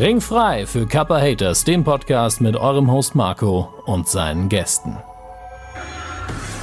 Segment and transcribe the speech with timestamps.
[0.00, 4.96] Ringfrei für Kappa Haters, dem Podcast mit eurem Host Marco und seinen Gästen.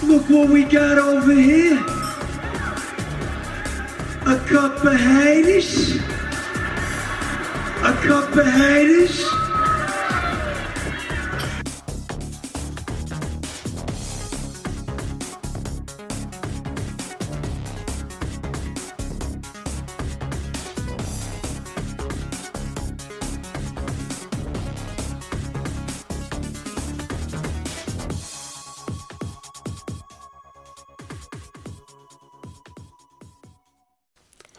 [0.08, 1.78] Look what we got over here.
[4.26, 6.00] A couple haters.
[7.84, 9.45] A couple haters.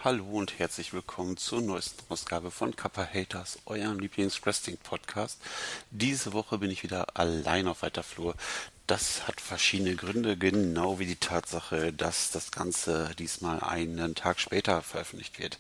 [0.06, 5.40] Hallo und herzlich willkommen zur neuesten Ausgabe von Kappa Haters, eurem Lieblings-Wrestling-Podcast.
[5.90, 8.36] Diese Woche bin ich wieder allein auf weiter Flur.
[8.86, 14.80] Das hat verschiedene Gründe, genau wie die Tatsache, dass das Ganze diesmal einen Tag später
[14.80, 15.58] veröffentlicht wird.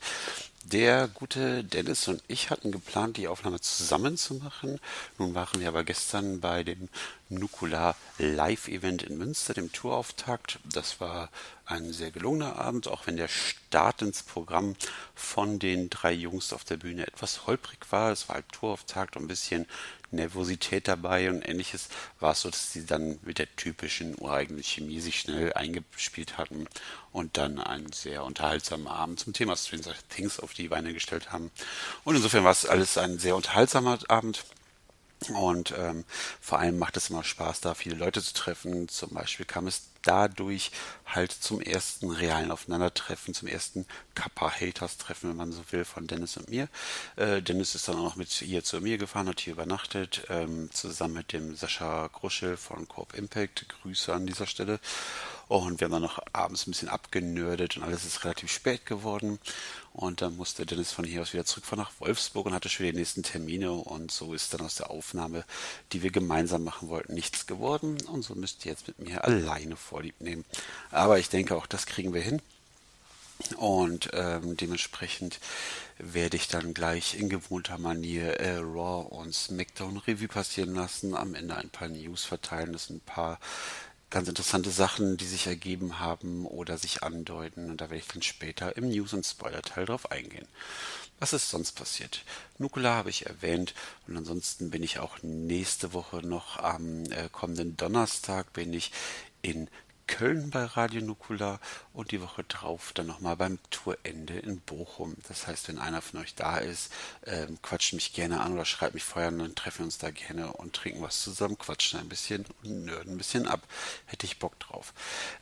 [0.72, 4.80] Der gute Dennis und ich hatten geplant, die Aufnahme zusammen zu machen.
[5.16, 6.88] Nun waren wir aber gestern bei dem
[7.28, 10.58] Nukular Live Event in Münster, dem Tourauftakt.
[10.64, 11.30] Das war
[11.66, 14.74] ein sehr gelungener Abend, auch wenn der Start ins Programm
[15.14, 18.10] von den drei Jungs auf der Bühne etwas holprig war.
[18.10, 19.66] Es war halt Tourauftakt und ein bisschen
[20.16, 21.88] Nervosität dabei und ähnliches,
[22.20, 26.66] war es so, dass sie dann mit der typischen ureigenen Chemie sich schnell eingespielt hatten
[27.12, 31.50] und dann einen sehr unterhaltsamen Abend zum Thema Stranger Things auf die Beine gestellt haben.
[32.04, 34.44] Und insofern war es alles ein sehr unterhaltsamer Abend.
[35.34, 36.04] Und ähm,
[36.40, 38.88] vor allem macht es immer Spaß, da viele Leute zu treffen.
[38.88, 40.70] Zum Beispiel kam es dadurch
[41.06, 46.48] halt zum ersten realen Aufeinandertreffen, zum ersten Kappa-Haters-Treffen, wenn man so will, von Dennis und
[46.50, 46.68] mir.
[47.16, 50.70] Äh, Dennis ist dann auch noch mit hier zu mir gefahren, hat hier übernachtet, ähm,
[50.72, 53.66] zusammen mit dem Sascha Gruschel von Coop Impact.
[53.68, 54.78] Grüße an dieser Stelle.
[55.48, 59.38] Und wir haben dann noch abends ein bisschen abgenördet und alles ist relativ spät geworden.
[59.92, 62.92] Und dann musste Dennis von hier aus wieder zurückfahren nach Wolfsburg und hatte schon die
[62.92, 63.72] nächsten Termine.
[63.72, 65.44] Und so ist dann aus der Aufnahme,
[65.92, 67.96] die wir gemeinsam machen wollten, nichts geworden.
[68.08, 70.44] Und so müsst ihr jetzt mit mir alleine vorlieb nehmen.
[70.90, 72.42] Aber ich denke, auch das kriegen wir hin.
[73.56, 75.40] Und ähm, dementsprechend
[75.98, 81.34] werde ich dann gleich in gewohnter Manier äh, Raw und SmackDown Revue passieren lassen, am
[81.34, 83.38] Ende ein paar News verteilen, das sind ein paar
[84.16, 87.68] ganz interessante Sachen, die sich ergeben haben oder sich andeuten.
[87.68, 90.48] Und da werde ich dann später im News- und Spoiler-Teil drauf eingehen.
[91.18, 92.24] Was ist sonst passiert?
[92.56, 93.74] Nukula habe ich erwähnt
[94.08, 98.90] und ansonsten bin ich auch nächste Woche noch am äh, kommenden Donnerstag bin ich
[99.42, 99.68] in
[100.06, 101.58] Köln bei Radio Nukula
[101.92, 105.16] und die Woche drauf dann nochmal beim Tourende in Bochum.
[105.28, 106.92] Das heißt, wenn einer von euch da ist,
[107.24, 110.10] ähm, quatscht mich gerne an oder schreibt mich vorher und dann treffen wir uns da
[110.10, 113.66] gerne und trinken was zusammen, quatschen ein bisschen und nörden ein bisschen ab.
[114.06, 114.94] Hätte ich Bock drauf.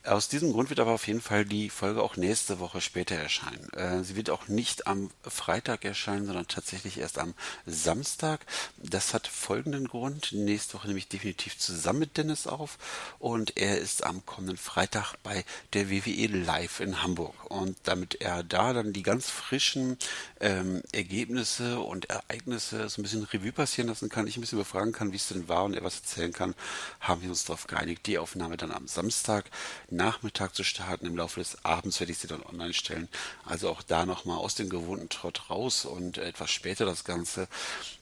[0.04, 3.68] Aus diesem Grund wird aber auf jeden Fall die Folge auch nächste Woche später erscheinen.
[3.74, 7.34] Äh, sie wird auch nicht am Freitag erscheinen, sondern tatsächlich erst am
[7.66, 8.40] Samstag.
[8.78, 10.32] Das hat folgenden Grund.
[10.32, 12.78] Nächste Woche nehme ich definitiv zusammen mit Dennis auf
[13.18, 17.34] und er ist am kommenden kommenden Freitag bei der WWE Live in Hamburg.
[17.50, 19.98] Und damit er da dann die ganz frischen
[20.40, 24.92] ähm, Ergebnisse und Ereignisse so ein bisschen Revue passieren lassen kann, ich ein bisschen befragen
[24.92, 26.54] kann, wie es denn war und er was erzählen kann,
[27.00, 29.46] haben wir uns darauf geeinigt, die Aufnahme dann am Samstag
[29.90, 31.06] Nachmittag zu starten.
[31.06, 33.08] Im Laufe des Abends werde ich sie dann online stellen.
[33.44, 37.48] Also auch da nochmal aus dem gewohnten Trott raus und etwas später das Ganze.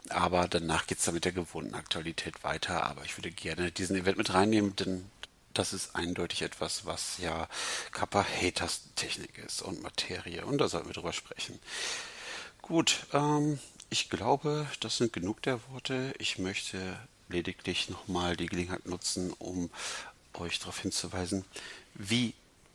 [0.08, 2.84] Aber danach geht es dann mit der gewohnten Aktualität weiter.
[2.84, 5.10] Aber ich würde gerne diesen Event mit reinnehmen, denn
[5.54, 7.48] das ist eindeutig etwas, was ja
[7.92, 10.44] Kappa Haters Technik ist und Materie.
[10.44, 11.58] Und da sollten wir drüber sprechen.
[12.62, 13.58] Gut, ähm,
[13.90, 16.14] ich glaube, das sind genug der Worte.
[16.18, 16.98] Ich möchte
[17.28, 19.70] lediglich nochmal die Gelegenheit nutzen, um
[20.34, 21.44] euch darauf hinzuweisen,
[21.94, 22.34] wie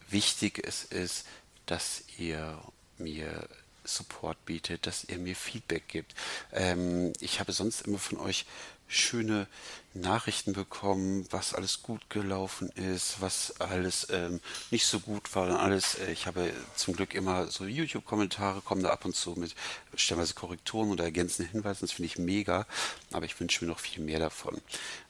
[0.10, 1.26] wichtig es ist,
[1.66, 2.60] dass ihr
[2.98, 3.48] mir
[3.84, 6.14] Support bietet, dass ihr mir Feedback gibt.
[6.52, 8.46] Ähm, ich habe sonst immer von euch
[8.88, 9.48] schöne
[9.94, 14.40] Nachrichten bekommen, was alles gut gelaufen ist, was alles ähm,
[14.72, 15.60] nicht so gut war.
[15.60, 19.56] Alles, äh, ich habe zum Glück immer so YouTube-Kommentare, kommen da ab und zu mit
[19.96, 21.82] stellenweise Korrekturen oder ergänzenden Hinweisen.
[21.82, 22.66] Das finde ich mega,
[23.12, 24.62] aber ich wünsche mir noch viel mehr davon.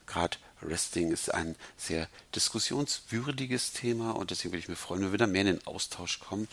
[0.06, 5.20] Gerade Wrestling ist ein sehr diskussionswürdiges Thema und deswegen würde ich mir freuen, wenn wir
[5.20, 6.48] da mehr in den Austausch kommen.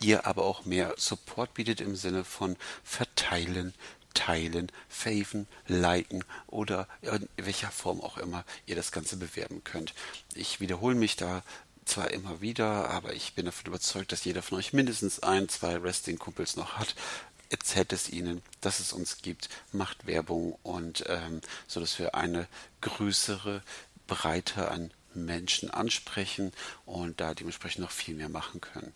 [0.00, 3.74] Ihr aber auch mehr Support bietet im Sinne von verteilen,
[4.14, 9.94] teilen, faven, liken oder in welcher Form auch immer ihr das Ganze bewerben könnt.
[10.34, 11.42] Ich wiederhole mich da
[11.84, 15.82] zwar immer wieder, aber ich bin davon überzeugt, dass jeder von euch mindestens ein, zwei
[15.82, 16.94] Wrestling-Kumpels noch hat.
[17.50, 22.46] Erzählt es ihnen, dass es uns gibt, macht Werbung und ähm, so dass wir eine
[22.82, 23.62] größere
[24.06, 26.52] Breite an Menschen ansprechen
[26.84, 28.94] und da dementsprechend noch viel mehr machen können.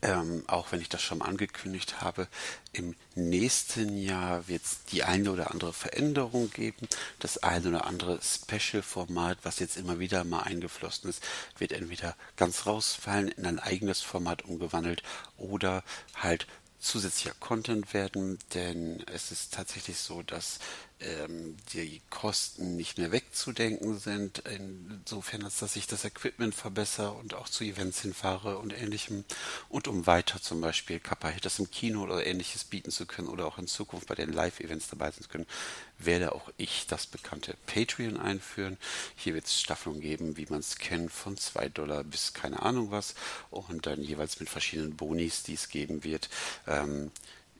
[0.00, 2.28] Ähm, auch wenn ich das schon angekündigt habe,
[2.72, 6.88] im nächsten Jahr wird es die eine oder andere Veränderung geben.
[7.18, 11.22] Das eine oder andere Special-Format, was jetzt immer wieder mal eingeflossen ist,
[11.58, 15.02] wird entweder ganz rausfallen, in ein eigenes Format umgewandelt
[15.36, 15.82] oder
[16.14, 16.46] halt
[16.78, 20.58] zusätzlicher Content werden, denn es ist tatsächlich so, dass
[21.04, 27.34] ähm, die Kosten nicht mehr wegzudenken sind, insofern als dass ich das Equipment verbessere und
[27.34, 29.24] auch zu Events hinfahre und ähnlichem
[29.68, 33.58] und um weiter zum Beispiel Kappa-Hitters im Kino oder ähnliches bieten zu können oder auch
[33.58, 35.46] in Zukunft bei den Live-Events dabei sein zu können,
[35.98, 38.78] werde auch ich das bekannte Patreon einführen.
[39.16, 42.90] Hier wird es Staffeln geben, wie man es kennt, von 2 Dollar bis keine Ahnung
[42.90, 43.14] was
[43.50, 46.28] und dann jeweils mit verschiedenen Bonis, die es geben wird.
[46.66, 47.10] Ähm,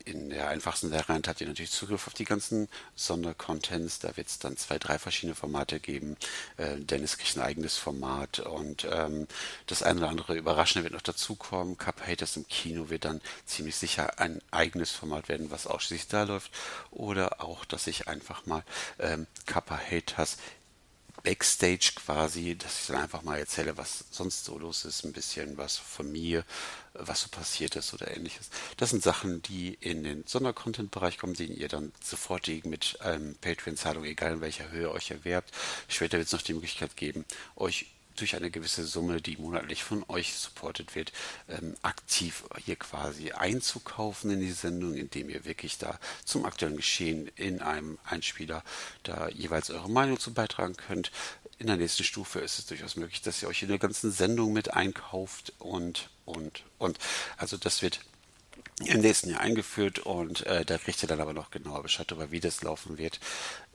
[0.04, 3.98] in der einfachsten Variante habt ihr natürlich Zugriff auf die ganzen Sondercontents.
[3.98, 6.16] Da wird es dann zwei, drei verschiedene Formate geben.
[6.56, 9.26] Äh, Dennis kriegt ein eigenes Format und ähm,
[9.66, 11.78] das eine oder andere Überraschende wird noch dazukommen.
[11.78, 16.24] Cup Haters im Kino wird dann ziemlich sicher ein eigenes Format werden, was ausschließlich da
[16.24, 16.52] läuft.
[16.90, 18.64] Oder auch, dass ich einfach mal
[18.98, 20.38] ähm, Kappa Haters
[21.22, 25.56] Backstage quasi, dass ich dann einfach mal erzähle, was sonst so los ist, ein bisschen
[25.56, 26.44] was von mir,
[26.94, 28.50] was so passiert ist oder ähnliches.
[28.76, 34.04] Das sind Sachen, die in den Sondercontent-Bereich kommen, den ihr dann sofortig mit ähm, Patreon-Zahlung,
[34.04, 35.52] egal in welcher Höhe, euch erwerbt.
[35.88, 37.24] Später wird es noch die Möglichkeit geben,
[37.56, 37.86] euch
[38.16, 41.12] durch eine gewisse Summe, die monatlich von euch supportet wird,
[41.48, 47.30] ähm, aktiv hier quasi einzukaufen in die Sendung, indem ihr wirklich da zum aktuellen Geschehen
[47.36, 48.62] in einem Einspieler
[49.02, 51.10] da jeweils eure Meinung zu beitragen könnt.
[51.58, 54.52] In der nächsten Stufe ist es durchaus möglich, dass ihr euch in der ganzen Sendung
[54.52, 56.98] mit einkauft und, und, und.
[57.36, 58.00] Also das wird
[58.84, 62.30] im nächsten Jahr eingeführt und äh, da kriegt ihr dann aber noch genauer Bescheid darüber,
[62.30, 63.20] wie das laufen wird.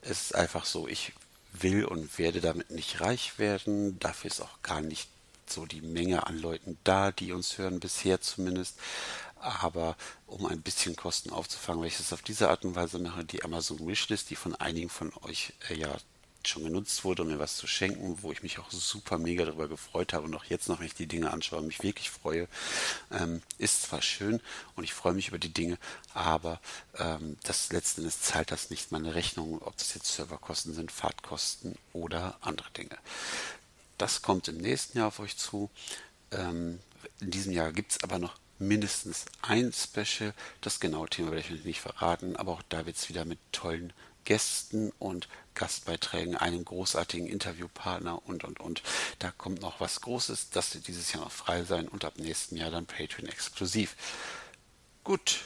[0.01, 1.13] Es ist einfach so, ich
[1.54, 4.00] will und werde damit nicht reich werden.
[4.00, 5.10] Dafür ist auch gar nicht
[5.48, 8.78] so die Menge an Leuten da, die uns hören, bisher zumindest.
[9.40, 9.96] Aber
[10.26, 13.44] um ein bisschen Kosten aufzufangen, weil ich es auf diese Art und Weise mache, die
[13.44, 15.96] Amazon Wishlist, die von einigen von euch äh, ja
[16.48, 19.68] schon genutzt wurde, um mir was zu schenken, wo ich mich auch super mega darüber
[19.68, 22.48] gefreut habe und auch jetzt noch, wenn ich die Dinge anschaue, mich wirklich freue,
[23.12, 24.42] ähm, ist zwar schön
[24.76, 25.78] und ich freue mich über die Dinge,
[26.14, 26.60] aber
[26.98, 31.76] ähm, das letzten Endes zahlt das nicht meine Rechnung, ob das jetzt Serverkosten sind, Fahrtkosten
[31.94, 32.98] oder andere Dinge.
[33.98, 35.70] Das kommt im nächsten Jahr auf euch zu.
[36.32, 36.80] Ähm,
[37.20, 40.34] in diesem Jahr gibt es aber noch mindestens ein Special.
[40.62, 43.40] Das genaue Thema werde ich euch nicht verraten, aber auch da wird es wieder mit
[43.52, 43.94] tollen
[44.28, 48.84] Gästen und Gastbeiträgen, einem großartigen Interviewpartner und, und, und.
[49.20, 50.50] Da kommt noch was Großes.
[50.50, 53.96] Das wird dieses Jahr noch frei sein und ab nächstem Jahr dann Patreon exklusiv.
[55.06, 55.46] Gut,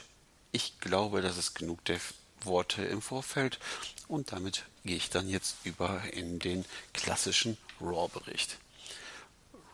[0.50, 2.00] ich glaube, das ist genug der
[2.40, 3.60] Worte im Vorfeld
[4.08, 8.58] und damit gehe ich dann jetzt über in den klassischen Raw-Bericht.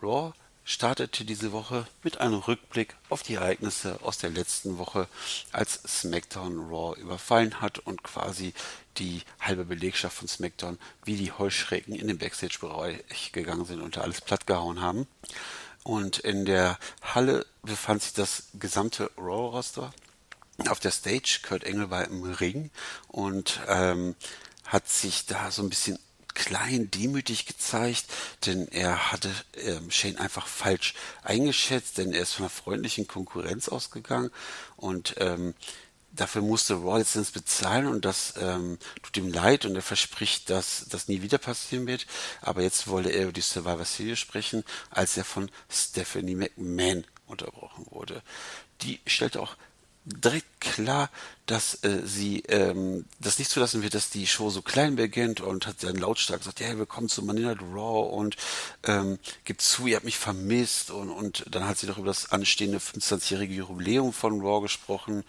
[0.03, 0.33] Raw
[0.69, 5.07] startete diese Woche mit einem Rückblick auf die Ereignisse aus der letzten Woche,
[5.51, 8.53] als SmackDown Raw überfallen hat und quasi
[8.97, 14.01] die halbe Belegschaft von SmackDown wie die Heuschrecken in den Backstage-Bereich gegangen sind und da
[14.01, 15.07] alles plattgehauen haben.
[15.83, 19.91] Und in der Halle befand sich das gesamte Raw-Roster.
[20.67, 22.69] Auf der Stage, Kurt Engel war im Ring
[23.07, 24.15] und ähm,
[24.65, 25.97] hat sich da so ein bisschen
[26.39, 28.05] klein demütig gezeigt,
[28.45, 33.67] denn er hatte ähm, Shane einfach falsch eingeschätzt, denn er ist von einer freundlichen Konkurrenz
[33.67, 34.31] ausgegangen
[34.77, 35.53] und ähm,
[36.13, 40.85] dafür musste Raw Lizenz bezahlen und das ähm, tut ihm leid und er verspricht, dass
[40.89, 42.07] das nie wieder passieren wird.
[42.41, 47.85] Aber jetzt wollte er über die Survivor Series sprechen, als er von Stephanie McMahon unterbrochen
[47.89, 48.23] wurde.
[48.81, 49.57] Die stellte auch
[50.05, 51.09] direkt klar,
[51.45, 55.67] dass äh, sie ähm, das nicht zulassen wird, dass die Show so klein beginnt und
[55.67, 58.35] hat dann lautstark gesagt, ja, willkommen zu Night Raw und
[58.83, 62.31] ähm, gibt zu, ihr habt mich vermisst und, und dann hat sie doch über das
[62.31, 65.23] anstehende 25-jährige Jubiläum von Raw gesprochen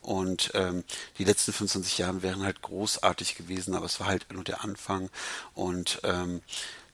[0.00, 0.84] und ähm,
[1.18, 5.10] die letzten 25 Jahre wären halt großartig gewesen, aber es war halt nur der Anfang
[5.54, 6.42] und ähm,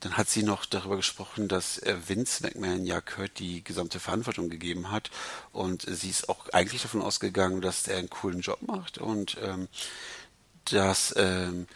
[0.02, 4.50] dann hat sie noch darüber gesprochen, dass äh, Vince McMahon ja Kurt die gesamte Verantwortung
[4.50, 5.10] gegeben hat.
[5.52, 8.98] Und sie ist auch eigentlich davon ausgegangen, dass er einen coolen Job macht.
[8.98, 9.68] Und ähm,
[10.64, 11.68] dass ähm,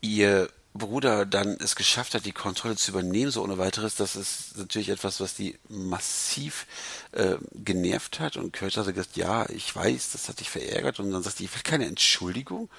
[0.00, 4.56] ihr Bruder dann es geschafft hat, die Kontrolle zu übernehmen, so ohne weiteres, das ist
[4.56, 6.66] natürlich etwas, was die massiv
[7.12, 8.38] äh, genervt hat.
[8.38, 10.98] Und Kurt hat gesagt, ja, ich weiß, das hat dich verärgert.
[10.98, 12.70] Und dann sagt sie, ich will keine Entschuldigung.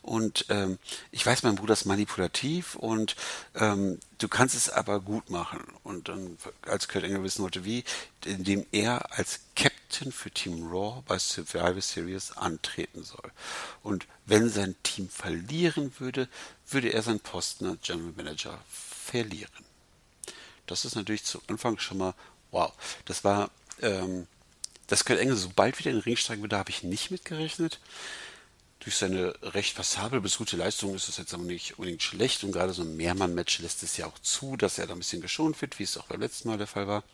[0.00, 0.78] Und ähm,
[1.10, 3.16] ich weiß, mein Bruder ist manipulativ und
[3.54, 5.62] ähm, du kannst es aber gut machen.
[5.84, 7.84] Und dann, als Kurt Engel wissen wollte, wie,
[8.24, 13.30] indem er als Captain für Team Raw bei Survivor Series antreten soll.
[13.82, 16.28] Und wenn sein Team verlieren würde,
[16.72, 19.50] würde er seinen Posten als General Manager verlieren.
[20.66, 22.14] Das ist natürlich zu Anfang schon mal
[22.50, 22.72] wow.
[23.04, 23.50] Das war
[23.80, 24.26] ähm,
[24.92, 27.80] dass Kurt Engel so bald wieder in den Ring steigen würde, habe ich nicht mitgerechnet.
[28.80, 32.52] Durch seine recht passable bis gute Leistung ist es jetzt aber nicht unbedingt schlecht und
[32.52, 35.60] gerade so ein Mehrmann-Match lässt es ja auch zu, dass er da ein bisschen geschont
[35.62, 37.04] wird, wie es auch beim letzten Mal der Fall war.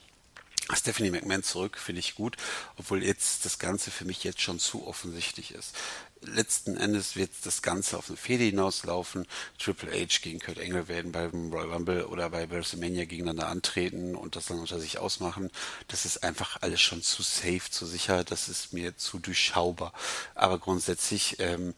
[0.75, 2.37] Stephanie McMahon zurück finde ich gut,
[2.77, 5.77] obwohl jetzt das Ganze für mich jetzt schon zu offensichtlich ist.
[6.23, 9.27] Letzten Endes wird das Ganze auf eine Fehde hinauslaufen.
[9.59, 14.35] Triple H gegen Kurt Angle werden beim Royal Rumble oder bei WrestleMania gegeneinander antreten und
[14.35, 15.51] das dann unter sich ausmachen.
[15.87, 18.25] Das ist einfach alles schon zu safe, zu sicher.
[18.25, 19.93] Das ist mir zu durchschaubar.
[20.35, 21.75] Aber grundsätzlich ähm,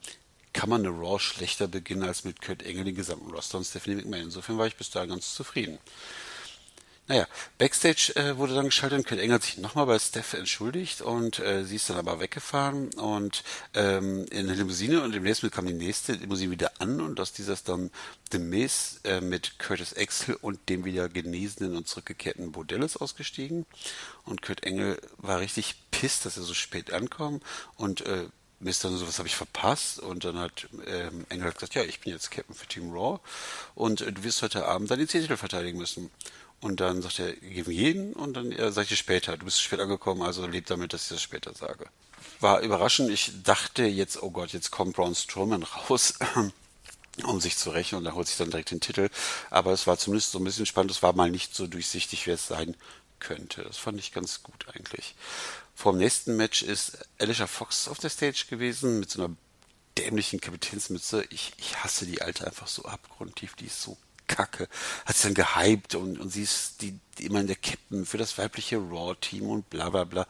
[0.52, 3.96] kann man eine Raw schlechter beginnen als mit Kurt Angle den gesamten Roster und Stephanie
[3.96, 4.22] McMahon.
[4.22, 5.78] Insofern war ich bis dahin ganz zufrieden.
[7.10, 7.26] Naja,
[7.58, 11.40] Backstage äh, wurde dann geschaltet und Kurt Engel hat sich nochmal bei Steph entschuldigt und
[11.40, 13.42] äh, sie ist dann aber weggefahren und
[13.74, 17.32] ähm, in der Limousine und im nächsten kam die nächste Limousine wieder an und aus
[17.32, 17.90] dieser ist dann
[18.30, 23.66] The Miz äh, mit Curtis Axel und dem wieder genesenen und zurückgekehrten Bordellis ausgestiegen
[24.24, 27.40] und Kurt Engel war richtig pisst, dass er so spät ankam
[27.76, 28.26] und äh,
[28.60, 30.00] Mist dann so, was habe ich verpasst?
[30.00, 33.18] Und dann hat ähm, Engel gesagt, ja, ich bin jetzt Captain für Team Raw
[33.74, 36.10] und äh, du wirst heute Abend deine Titel verteidigen müssen.
[36.60, 39.36] Und dann sagt er, geben jeden und dann äh, sage ich später.
[39.36, 41.86] Du bist spät angekommen, also lebt damit, dass ich das später sage.
[42.40, 43.10] War überraschend.
[43.10, 46.14] Ich dachte jetzt, oh Gott, jetzt kommt Braun Strowman raus,
[47.24, 49.08] um sich zu rächen und dann holt sich dann direkt den Titel.
[49.48, 50.90] Aber es war zumindest so ein bisschen spannend.
[50.90, 52.76] Es war mal nicht so durchsichtig, wer es sein
[53.20, 53.62] könnte.
[53.62, 55.14] Das fand ich ganz gut eigentlich.
[55.74, 59.34] Vor dem nächsten Match ist Alicia Fox auf der Stage gewesen mit so einer
[59.96, 61.24] dämlichen Kapitänsmütze.
[61.30, 63.54] Ich, ich hasse die alte einfach so abgrundtief.
[63.54, 63.96] Die ist so
[64.30, 64.68] Kacke.
[65.04, 68.18] Hat sie dann gehypt und, und sie ist die, die immer in der Captain für
[68.18, 70.26] das weibliche Raw-Team und bla bla bla.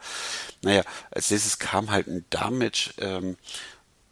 [0.61, 3.37] Naja, als nächstes kam halt ein Damage, ähm,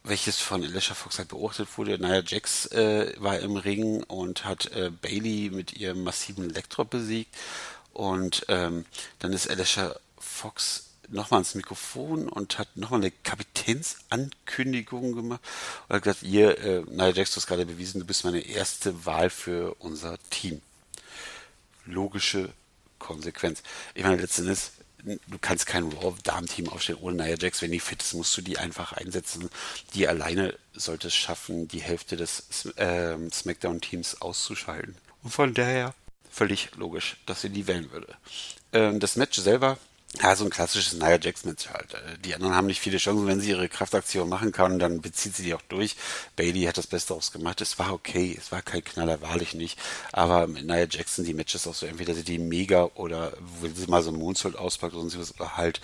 [0.03, 1.97] welches von Alicia Fox halt beobachtet wurde.
[1.99, 7.35] Naja, Jax äh, war im Ring und hat äh, Bailey mit ihrem massiven Elektro besiegt.
[7.93, 8.85] Und ähm,
[9.17, 15.41] dann ist Alicia Fox nochmal ans Mikrofon und hat nochmal eine Kapitänsankündigung gemacht
[15.87, 19.05] und hat gesagt, ihr, äh, Nia Jax, du hast gerade bewiesen, du bist meine erste
[19.05, 20.61] Wahl für unser Team.
[21.85, 22.49] Logische
[22.99, 23.63] Konsequenz.
[23.95, 24.59] Ich meine, letztendlich,
[25.03, 27.61] du kannst kein Raw-Damen-Team aufstellen ohne Nia Jax.
[27.61, 29.49] Wenn die fit ist, musst du die einfach einsetzen.
[29.93, 34.95] Die alleine sollte es schaffen, die Hälfte des äh, Smackdown-Teams auszuschalten.
[35.23, 35.93] Und von daher
[36.29, 38.15] völlig logisch, dass sie die wählen würde.
[38.71, 39.77] Ähm, das Match selber
[40.17, 41.93] ja, so ein klassisches Nia Jax-Match halt.
[41.93, 43.27] Äh, die anderen haben nicht viele Chancen.
[43.27, 45.95] Wenn sie ihre Kraftaktion machen kann, dann bezieht sie die auch durch.
[46.35, 47.61] Bailey hat das Beste daraus gemacht.
[47.61, 48.35] Es war okay.
[48.37, 49.77] Es war kein Knaller, wahrlich nicht.
[50.11, 53.87] Aber mit Nia Jackson, die Matches auch so, entweder sie die mega oder wenn sie
[53.87, 55.79] mal so ein Moonsault auspackt sonst was, halt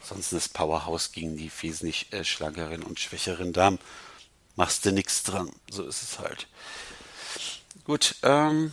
[0.00, 3.78] sonst das Powerhouse gegen die wesentlich äh, schlankeren und schwächeren Damen.
[4.56, 5.50] Machst du nichts dran.
[5.68, 6.46] So ist es halt.
[7.84, 8.72] Gut, ähm,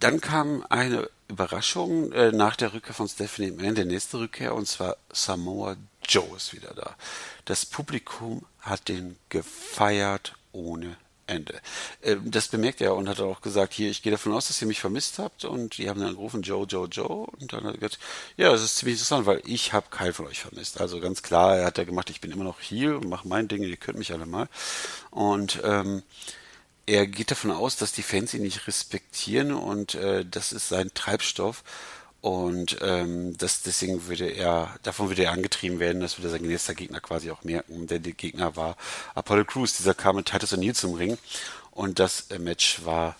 [0.00, 4.66] dann kam eine Überraschung äh, nach der Rückkehr von Stephanie McMahon, der nächste Rückkehr, und
[4.66, 5.76] zwar Samoa
[6.06, 6.96] Joe ist wieder da.
[7.44, 11.60] Das Publikum hat den gefeiert ohne Ende.
[12.02, 14.68] Ähm, das bemerkt er und hat auch gesagt, hier, ich gehe davon aus, dass ihr
[14.68, 17.78] mich vermisst habt und die haben dann gerufen, Joe, Joe, Joe und dann hat er
[17.78, 17.98] gesagt,
[18.36, 20.80] ja, das ist ziemlich interessant, weil ich habe keinen von euch vermisst.
[20.80, 23.48] Also ganz klar, er hat ja gemacht, ich bin immer noch hier und mache mein
[23.48, 24.48] Ding, ihr könnt mich alle mal.
[25.10, 26.02] Und ähm,
[26.86, 30.92] er geht davon aus, dass die Fans ihn nicht respektieren und äh, das ist sein
[30.94, 31.62] Treibstoff.
[32.20, 36.74] Und ähm, das, deswegen würde er, davon würde er angetrieben werden, das würde sein nächster
[36.74, 37.86] Gegner quasi auch merken.
[37.86, 38.78] Der, der Gegner war
[39.14, 41.18] Apollo Crews, dieser kam mit Titus O'Neill zum Ring.
[41.70, 43.16] Und das äh, Match war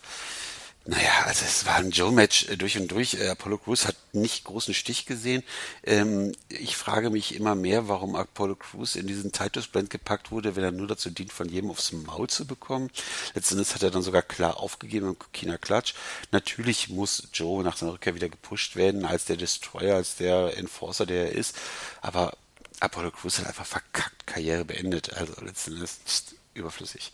[0.86, 3.14] naja, also es war ein Joe-Match äh, durch und durch.
[3.14, 5.42] Äh, Apollo Crews hat nicht großen Stich gesehen.
[5.82, 10.56] Ähm, ich frage mich immer mehr, warum Apollo Crews in diesen Titus Blend gepackt wurde,
[10.56, 12.90] wenn er nur dazu dient, von jedem aufs Maul zu bekommen.
[13.32, 15.94] Letztendlich hat er dann sogar klar aufgegeben im Kina Klatsch.
[16.32, 21.06] Natürlich muss Joe nach seiner Rückkehr wieder gepusht werden als der Destroyer, als der Enforcer,
[21.06, 21.56] der er ist.
[22.02, 22.36] Aber
[22.80, 25.14] Apollo Crews hat einfach verkackt, Karriere beendet.
[25.14, 27.10] Also letztendlich ist überflüssig.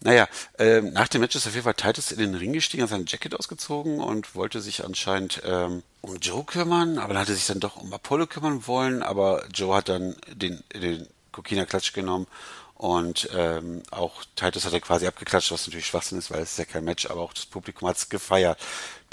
[0.00, 0.28] Naja,
[0.58, 3.06] ähm, nach dem Match ist auf jeden Fall Titus in den Ring gestiegen, hat sein
[3.06, 7.46] Jacket ausgezogen und wollte sich anscheinend ähm, um Joe kümmern, aber dann hat er sich
[7.46, 12.28] dann doch um Apollo kümmern wollen, aber Joe hat dann den, den Kokina-Klatsch genommen
[12.78, 16.58] und ähm, auch Titus hat er quasi abgeklatscht, was natürlich Schwachsinn ist, weil es ist
[16.58, 18.60] ja kein Match, aber auch das Publikum hat es gefeiert.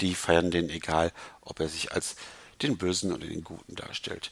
[0.00, 2.14] Die feiern den egal, ob er sich als
[2.62, 4.30] den Bösen oder den Guten darstellt.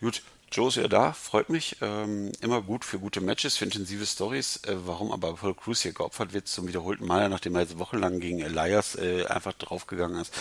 [0.00, 0.22] Gut,
[0.52, 1.76] Joe ist ja da, freut mich.
[1.80, 4.56] Ähm, immer gut für gute Matches, für intensive Stories.
[4.64, 8.18] Äh, warum aber Paul Cruz hier geopfert wird zum wiederholten Mal, nachdem er jetzt wochenlang
[8.18, 10.34] gegen Elias äh, einfach draufgegangen ist,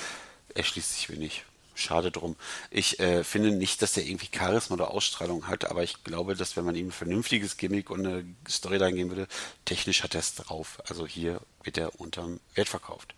[0.55, 1.45] erschließt sich mir nicht.
[1.75, 2.35] Schade drum.
[2.71, 6.57] Ich äh, finde nicht, dass er irgendwie Charisma oder Ausstrahlung hat, aber ich glaube, dass
[6.57, 9.27] wenn man ihm ein vernünftiges Gimmick und eine Storyline geben würde,
[9.63, 10.79] technisch hat er es drauf.
[10.89, 13.13] Also hier wird er unterm Wert verkauft.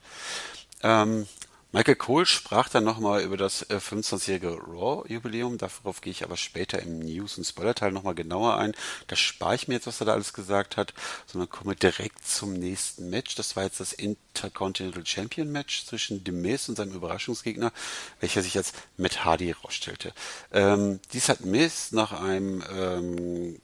[0.83, 1.25] Ähm,
[1.73, 5.57] Michael Cole sprach dann nochmal über das äh, 25-jährige Raw-Jubiläum.
[5.57, 8.73] Darauf gehe ich aber später im News- und Spoiler-Teil nochmal genauer ein.
[9.07, 10.93] Da spare ich mir jetzt, was er da alles gesagt hat,
[11.25, 13.35] sondern komme direkt zum nächsten Match.
[13.35, 17.71] Das war jetzt das Intercontinental Champion Match zwischen The Miz und seinem Überraschungsgegner,
[18.19, 20.13] welcher sich als Matt Hardy herausstellte.
[20.51, 23.61] Ähm, dies hat Miz nach einem ähm,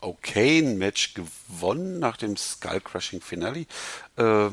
[0.00, 3.66] okayen Match gewonnen, nach dem Skull Crushing Finale.
[4.16, 4.50] Äh,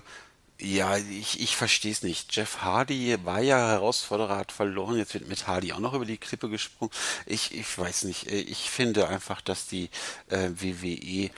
[0.60, 2.36] ja, ich, ich verstehe es nicht.
[2.36, 4.98] Jeff Hardy war ja Herausforderer, hat verloren.
[4.98, 6.92] Jetzt wird mit Hardy auch noch über die Klippe gesprungen.
[7.26, 8.28] Ich, ich weiß nicht.
[8.28, 9.90] Ich finde einfach, dass die
[10.30, 11.30] äh, WWE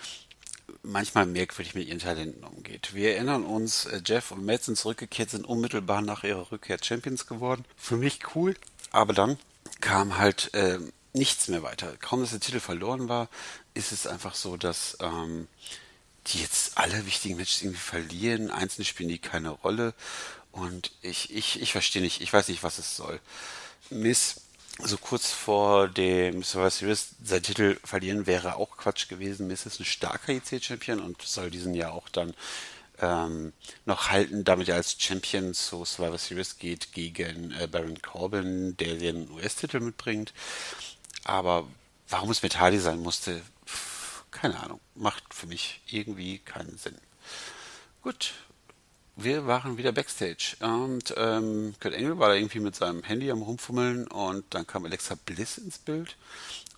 [0.84, 2.94] manchmal merkwürdig mit ihren Talenten umgeht.
[2.94, 7.28] Wir erinnern uns, äh, Jeff und Matt sind zurückgekehrt, sind unmittelbar nach ihrer Rückkehr Champions
[7.28, 7.66] geworden.
[7.76, 8.56] Für mich cool.
[8.92, 9.38] Aber dann
[9.82, 10.80] kam halt äh,
[11.14, 11.94] nichts mehr weiter.
[12.00, 13.28] Kaum, dass der Titel verloren war,
[13.74, 15.48] ist es einfach so, dass ähm,
[16.30, 18.52] die jetzt alle wichtigen Matches irgendwie verlieren.
[18.52, 19.94] Einzelne spielen die keine Rolle.
[20.52, 23.20] Und ich, ich, ich verstehe nicht, ich weiß nicht, was es soll.
[23.90, 24.42] Miss,
[24.80, 29.48] so kurz vor dem Survivor Series, sein Titel verlieren wäre auch Quatsch gewesen.
[29.48, 32.34] Miss ist ein starker IC-Champion und soll diesen Jahr auch dann
[33.02, 33.54] ähm,
[33.86, 38.96] noch halten, damit er als Champion zu Survivor Series geht gegen äh, Baron Corbin, der
[38.96, 40.34] den US-Titel mitbringt.
[41.24, 41.68] Aber
[42.08, 43.42] warum es mit sein musste,
[44.32, 44.80] keine Ahnung.
[44.96, 46.98] Macht für mich irgendwie keinen Sinn.
[48.02, 48.34] Gut.
[49.22, 53.42] Wir waren wieder Backstage und ähm, Kurt Engel war da irgendwie mit seinem Handy am
[53.42, 56.16] rumfummeln und dann kam Alexa Bliss ins Bild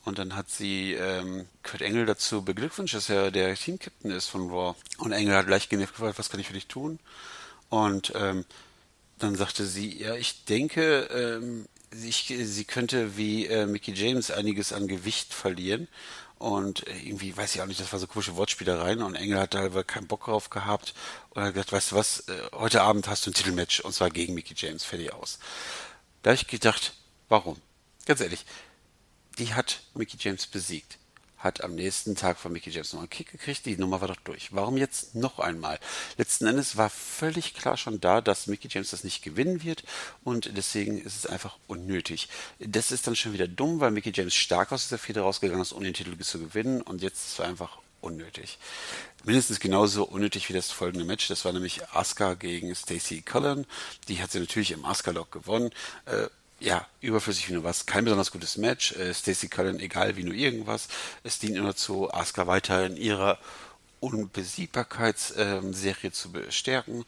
[0.06, 4.50] und dann hat sie ähm, Kurt Engel dazu beglückwünscht, dass er der Team-Captain ist von
[4.50, 4.76] Raw.
[4.98, 6.98] Und Engel hat gleich genervt gefragt, was kann ich für dich tun?
[7.70, 8.46] Und ähm,
[9.20, 14.74] dann sagte sie, ja, ich denke, ähm, ich, sie könnte wie äh, Mickey James einiges
[14.74, 15.88] an Gewicht verlieren
[16.42, 19.54] und äh, irgendwie, weiß ich auch nicht, das war so komische Wortspielereien und Engel hat
[19.54, 20.94] da keinen Bock drauf gehabt
[21.30, 24.10] und hat gesagt, weißt du was, äh, heute Abend hast du ein Titelmatch und zwar
[24.10, 25.40] gegen Mickey James, fertig aus.
[26.24, 26.94] Da habe ich gedacht,
[27.30, 27.62] warum?
[28.06, 28.46] Ganz ehrlich,
[29.38, 30.98] die hat Mickey James besiegt
[31.42, 33.66] hat am nächsten Tag von Mickey James noch einen Kick gekriegt.
[33.66, 34.54] Die Nummer war doch durch.
[34.54, 35.80] Warum jetzt noch einmal?
[36.18, 39.84] Letzten Endes war völlig klar schon da, dass Mickey James das nicht gewinnen wird
[40.24, 42.30] und deswegen ist es einfach unnötig.
[42.60, 45.74] Das ist dann schon wieder dumm, weil Mickey James stark aus dieser Feder rausgegangen ist,
[45.74, 48.58] um den Titel zu gewinnen und jetzt ist es einfach unnötig.
[49.24, 51.28] Mindestens genauso unnötig wie das folgende Match.
[51.28, 53.66] Das war nämlich Asuka gegen Stacey Cullen.
[54.08, 55.72] Die hat sie natürlich im Asuka-Lock gewonnen.
[56.06, 56.28] Äh,
[56.62, 57.88] ja, überflüssig wie nur was.
[57.88, 58.94] Kein besonders gutes Match.
[58.94, 60.88] Äh, Stacey Cullen, egal wie nur irgendwas.
[61.24, 63.40] Es dient nur dazu, Asuka weiter in ihrer
[64.00, 67.06] Unbesiegbarkeitsserie ähm, zu bestärken.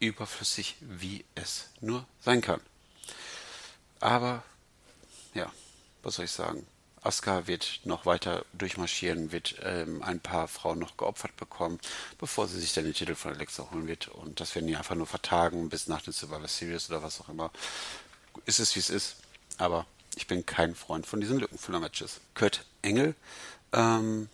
[0.00, 2.60] Überflüssig, wie es nur sein kann.
[4.00, 4.42] Aber,
[5.34, 5.52] ja,
[6.02, 6.66] was soll ich sagen?
[7.02, 11.78] Asuka wird noch weiter durchmarschieren, wird ähm, ein paar Frauen noch geopfert bekommen,
[12.18, 14.08] bevor sie sich dann den Titel von Alexa holen wird.
[14.08, 17.28] Und das werden die einfach nur vertagen bis nach den Survivor Series oder was auch
[17.28, 17.50] immer
[18.44, 19.16] ist es, wie es ist.
[19.58, 22.20] Aber ich bin kein Freund von diesen Lückenfüller-Matches.
[22.34, 23.14] Kurt Engel
[23.72, 24.28] ähm,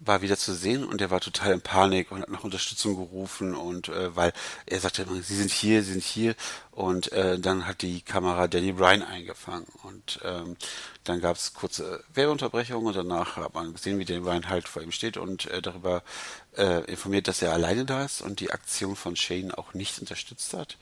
[0.00, 3.54] war wieder zu sehen und er war total in Panik und hat nach Unterstützung gerufen
[3.54, 4.32] und äh, weil
[4.64, 6.34] er sagte immer, sie sind hier, sie sind hier
[6.70, 10.56] und äh, dann hat die Kamera Danny Bryan eingefangen und ähm,
[11.04, 14.80] dann gab es kurze Werbeunterbrechungen und danach hat man gesehen, wie Danny Bryan halt vor
[14.80, 16.02] ihm steht und äh, darüber
[16.56, 20.54] äh, informiert, dass er alleine da ist und die Aktion von Shane auch nicht unterstützt
[20.54, 20.78] hat.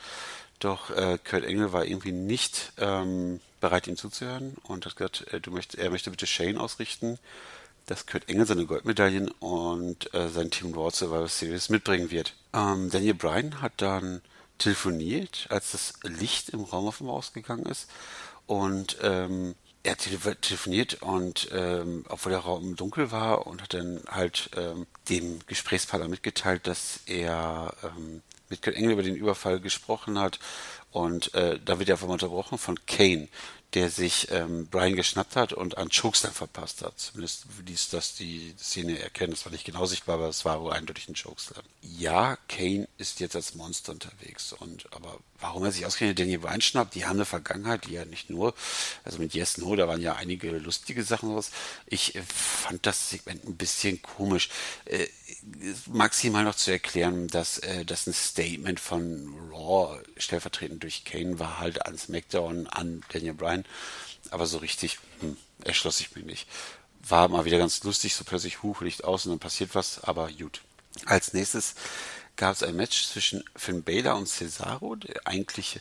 [0.58, 5.40] Doch äh, Kurt Engel war irgendwie nicht ähm, bereit, ihm zuzuhören und hat gesagt, äh,
[5.40, 7.18] du möcht, er möchte bitte Shane ausrichten,
[7.86, 12.34] dass Kurt Engel seine Goldmedaillen und äh, sein Team Raw Survivor Series mitbringen wird.
[12.52, 14.20] Ähm, Daniel Bryan hat dann
[14.58, 17.88] telefoniert, als das Licht im Raum auf ihm ausgegangen ist
[18.46, 24.02] und ähm, er hat telefoniert und ähm, obwohl der Raum dunkel war und hat dann
[24.08, 30.18] halt ähm, dem Gesprächspartner mitgeteilt, dass er ähm, mit Kurt Engel über den Überfall gesprochen
[30.18, 30.38] hat.
[30.90, 33.28] Und äh, da wird er einfach mal unterbrochen von Kane,
[33.74, 36.98] der sich ähm, Brian geschnappt hat und an Chokeslam verpasst hat.
[36.98, 39.32] Zumindest ließ das die Szene erkennen.
[39.32, 41.62] Das war nicht genau sichtbar, aber es war wohl eindeutig ein Chokeslam.
[41.82, 44.54] Ja, Kane ist jetzt als Monster unterwegs.
[44.54, 48.06] Und aber warum er sich ausgerechnet Daniel Bryan schnappt, die haben eine Vergangenheit, die ja
[48.06, 48.54] nicht nur,
[49.04, 51.50] also mit Yes No, da waren ja einige lustige Sachen raus.
[51.86, 54.48] Ich äh, fand das Segment ein bisschen komisch.
[54.86, 55.08] Äh,
[55.86, 61.58] maximal noch zu erklären, dass äh, das ein Statement von Raw stellvertretend durch Kane war
[61.58, 63.57] halt an SmackDown, an Daniel Bryan.
[64.30, 66.48] Aber so richtig hm, erschloss ich mir nicht.
[67.00, 70.30] War mal wieder ganz lustig, so plötzlich Huch, Licht aus und dann passiert was, aber
[70.30, 70.60] gut.
[71.06, 71.74] Als nächstes
[72.36, 75.80] gab es ein Match zwischen Finn Balor und Cesaro, der eigentliche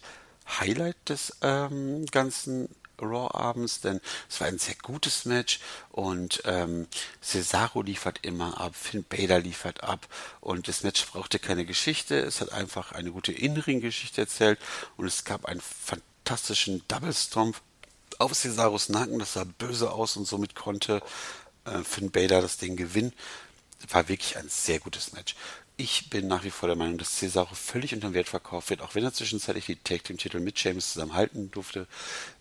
[0.60, 5.60] Highlight des ähm, ganzen Raw abends, denn es war ein sehr gutes Match
[5.92, 6.88] und ähm,
[7.22, 10.08] Cesaro liefert immer ab, Finn Balor liefert ab
[10.42, 14.60] und das Match brauchte keine Geschichte, es hat einfach eine gute Innenring-Geschichte erzählt
[14.96, 17.62] und es gab einen fantastischen Double Stomp
[18.20, 21.02] auf Cesaros Nacken, das sah böse aus und somit konnte
[21.66, 23.14] äh, Finn Balor das Ding gewinnen.
[23.90, 25.36] War wirklich ein sehr gutes Match.
[25.80, 28.96] Ich bin nach wie vor der Meinung, dass Cesaro völlig unterm Wert verkauft wird, auch
[28.96, 31.86] wenn er zwischenzeitlich die Tag Team Titel mit James zusammen halten durfte.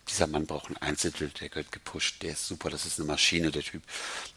[0.09, 3.51] Dieser Mann braucht einen Einzeltitel, der gehört gepusht, der ist super, das ist eine Maschine,
[3.51, 3.83] der Typ.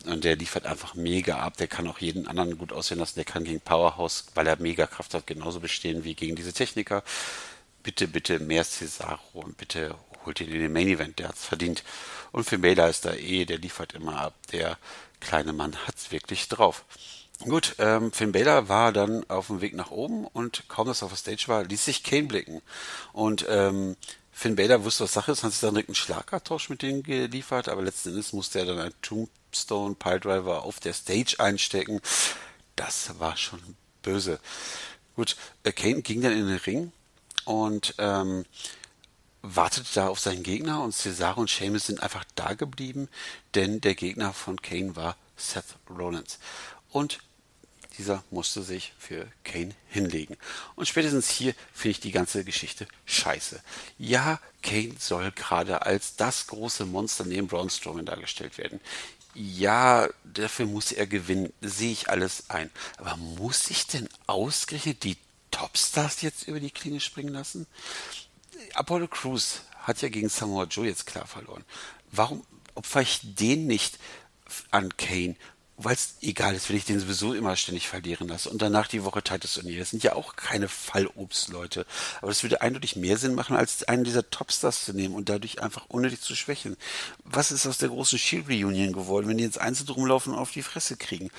[0.04, 3.24] Und der liefert einfach mega ab, der kann auch jeden anderen gut aussehen lassen, der
[3.24, 7.02] kann gegen Powerhouse, weil er mega Kraft hat, genauso bestehen wie gegen diese Techniker.
[7.82, 11.84] Bitte, bitte mehr Cesaro und bitte holt ihn in den Main Event, der hat's verdient.
[12.32, 14.78] Und für Mela ist da eh, der liefert immer ab, der
[15.20, 16.84] kleine Mann hat's wirklich drauf.
[17.44, 21.06] Gut, ähm, Finn Balor war dann auf dem Weg nach oben und kaum dass er
[21.06, 22.60] auf der Stage war, ließ sich Kane blicken.
[23.14, 23.96] Und ähm,
[24.30, 27.68] Finn Balor wusste, was Sache ist, hat sich dann direkt einen Schlagkartausch mit denen geliefert,
[27.68, 32.02] aber letzten Endes musste er dann einen Tombstone Piledriver auf der Stage einstecken.
[32.76, 33.60] Das war schon
[34.02, 34.38] böse.
[35.16, 36.92] Gut, äh, Kane ging dann in den Ring
[37.46, 38.44] und ähm,
[39.42, 43.08] wartete da auf seinen Gegner und Cesaro und Sheamus sind einfach da geblieben,
[43.54, 46.38] denn der Gegner von Kane war Seth Rollins.
[46.90, 47.20] Und
[47.98, 50.36] dieser musste sich für Kane hinlegen.
[50.74, 53.60] Und spätestens hier finde ich die ganze Geschichte scheiße.
[53.98, 58.80] Ja, Kane soll gerade als das große Monster neben Braun Strowman dargestellt werden.
[59.34, 62.70] Ja, dafür muss er gewinnen, sehe ich alles ein.
[62.96, 65.16] Aber muss ich denn ausgerechnet die
[65.50, 67.66] Topstars jetzt über die Klinge springen lassen?
[68.74, 71.64] Apollo Crews hat ja gegen Samoa Joe jetzt klar verloren.
[72.12, 72.44] Warum
[72.74, 73.98] opfer ich den nicht
[74.70, 75.36] an Kane
[75.84, 78.50] weil es egal ist, wenn ich den sowieso immer ständig verlieren lasse.
[78.50, 79.78] Und danach die Woche Titus O'Neill.
[79.78, 81.86] Das sind ja auch keine Fallobstleute.
[82.20, 85.62] Aber es würde eindeutig mehr Sinn machen, als einen dieser Topstars zu nehmen und dadurch
[85.62, 86.76] einfach unnötig zu schwächen.
[87.24, 90.50] Was ist aus der großen Shield Reunion geworden, wenn die jetzt einzeln rumlaufen und auf
[90.50, 91.30] die Fresse kriegen?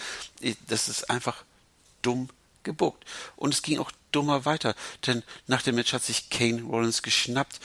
[0.67, 1.43] Das ist einfach
[2.01, 2.29] dumm
[2.63, 3.06] gebuckt.
[3.36, 7.60] Und es ging auch dummer weiter, denn nach dem Match hat sich Kane Rollins geschnappt.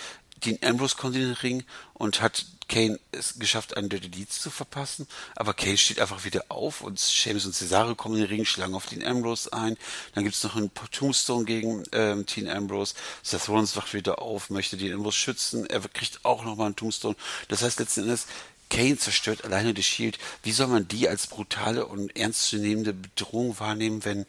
[0.45, 4.51] Dean Ambrose kommt in den Ring und hat Kane es geschafft, einen Dirty Deeds zu
[4.51, 5.07] verpassen,
[5.37, 8.75] aber Kane steht einfach wieder auf und Seamus und Cesaro kommen in den Ring, schlagen
[8.75, 9.77] auf Dean Ambrose ein.
[10.15, 12.95] Dann gibt's noch einen Tombstone gegen ähm, Dean Ambrose.
[13.23, 15.67] Seth Rollins wacht wieder auf, möchte Dean Ambrose schützen.
[15.67, 17.17] Er kriegt auch nochmal einen Tombstone.
[17.49, 18.27] Das heißt letzten Endes,
[18.69, 20.19] Kane zerstört alleine die Shield.
[20.43, 24.27] Wie soll man die als brutale und ernstzunehmende Bedrohung wahrnehmen, wenn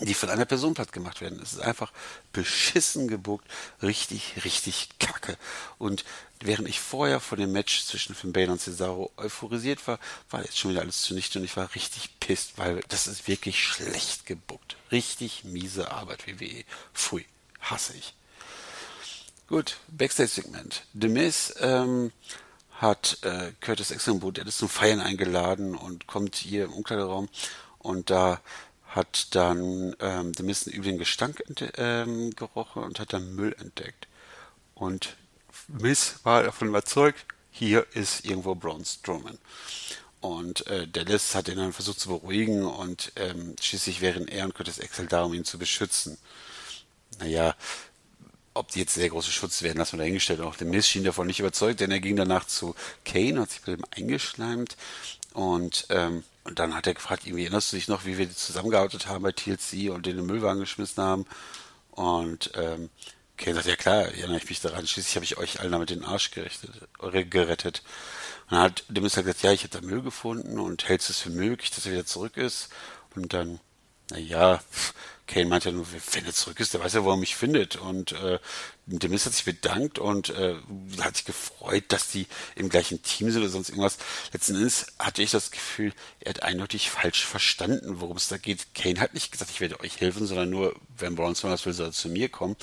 [0.00, 1.40] die von einer Person platt gemacht werden.
[1.42, 1.92] Es ist einfach
[2.32, 3.46] beschissen gebuckt,
[3.82, 5.36] richtig, richtig kacke.
[5.78, 6.04] Und
[6.40, 9.98] während ich vorher vor dem Match zwischen Finn Balor und Cesaro euphorisiert war,
[10.30, 13.62] war jetzt schon wieder alles zunichte und ich war richtig pisst, weil das ist wirklich
[13.62, 14.76] schlecht gebuckt.
[14.92, 16.64] Richtig miese Arbeit, WWE.
[16.94, 17.26] Pfui,
[17.60, 18.14] hasse ich.
[19.48, 20.82] Gut, Backstage-Segment.
[20.92, 22.12] The Miz ähm,
[22.72, 27.28] hat äh, Curtis Exenboot, der ist zum Feiern eingeladen und kommt hier im Umkleideraum
[27.78, 28.40] und da
[28.98, 31.42] hat dann ähm, Miss einen üblen Gestank
[31.76, 34.08] ähm, gerochen und hat dann Müll entdeckt.
[34.74, 35.16] Und
[35.68, 39.38] Miss war davon überzeugt, hier ist irgendwo Braun Strowman.
[40.20, 44.54] Und äh, Dallas hat ihn dann versucht zu beruhigen und ähm, schließlich wären er und
[44.54, 46.18] Curtis Axel da, um ihn zu beschützen.
[47.20, 47.54] Naja,
[48.54, 50.40] ob die jetzt sehr große Schutz werden, lassen wir dahingestellt.
[50.40, 53.62] Auch der Miss schien davon nicht überzeugt, denn er ging danach zu Kane, hat sich
[53.62, 54.76] bei ihm eingeschleimt
[55.34, 59.06] und ähm, und dann hat er gefragt, irgendwie erinnerst du dich noch, wie wir zusammengearbeitet
[59.06, 61.26] haben bei TLC und den in den Müllwagen geschmissen haben?
[61.90, 62.88] Und ähm,
[63.36, 64.86] Kane sagt, ja klar, erinnere ich mich daran.
[64.86, 66.70] Schließlich habe ich euch allen damit den Arsch gerichtet,
[67.30, 67.82] gerettet.
[68.48, 71.20] Und dann hat dem ist gesagt, ja, ich habe da Müll gefunden und hältst es
[71.20, 72.70] für möglich, dass er wieder zurück ist?
[73.14, 73.60] Und dann,
[74.10, 74.60] na ja,
[75.28, 77.76] Kane meint ja nur, wenn er zurück ist, der weiß ja, wo er mich findet.
[77.76, 78.38] Und äh,
[78.86, 80.56] dem ist hat sich bedankt und äh,
[81.00, 83.98] hat sich gefreut, dass die im gleichen Team sind oder sonst irgendwas.
[84.32, 88.74] Letzten Endes hatte ich das Gefühl, er hat eindeutig falsch verstanden, worum es da geht.
[88.74, 91.86] Kane hat nicht gesagt, ich werde euch helfen, sondern nur, wenn Braun Strowman will, soll
[91.88, 92.56] er zu mir kommen.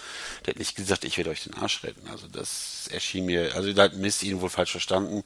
[0.45, 2.07] Der hat nicht gesagt, ich werde euch den Arsch retten.
[2.09, 5.23] Also das erschien mir, also da hat Mist ihn wohl falsch verstanden.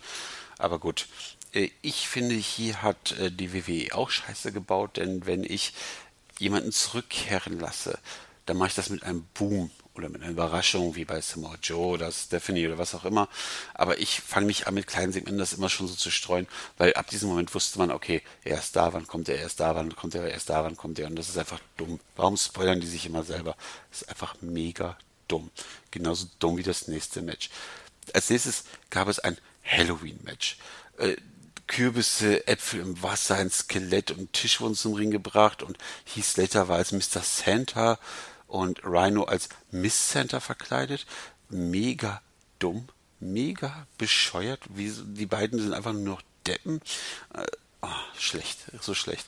[0.58, 1.08] Aber gut,
[1.54, 5.73] äh, ich finde, hier hat äh, die WWE auch Scheiße gebaut, denn wenn ich
[6.39, 7.99] jemanden zurückkehren lasse,
[8.45, 11.93] dann mache ich das mit einem Boom oder mit einer Überraschung, wie bei Samoa Joe
[11.93, 13.28] oder Stephanie oder was auch immer.
[13.73, 16.47] Aber ich fange nicht an, mit kleinen Segmenten das immer schon so zu streuen,
[16.78, 19.60] weil ab diesem Moment wusste man, okay, er ist da, wann kommt er, er ist
[19.60, 21.08] da, wann kommt er, er ist da, wann kommt er.
[21.08, 21.99] Und das ist einfach dumm.
[22.15, 23.56] Warum spoilern die sich immer selber?
[23.91, 24.97] Das ist einfach mega
[25.28, 25.52] dumm.
[25.91, 27.49] Genauso dumm wie das nächste Match.
[28.13, 30.58] Als nächstes gab es ein Halloween-Match.
[31.69, 36.67] Kürbisse, Äpfel im Wasser, ein Skelett und Tisch wurden zum Ring gebracht und Heath Slater
[36.67, 37.21] war als Mr.
[37.23, 37.99] Santa
[38.47, 41.05] und Rhino als Miss Santa verkleidet.
[41.49, 42.21] Mega
[42.58, 44.62] dumm, mega bescheuert.
[44.69, 46.82] Wie, die beiden sind einfach nur noch Deppen.
[47.36, 47.45] Äh,
[47.84, 49.27] oh, schlecht, so schlecht.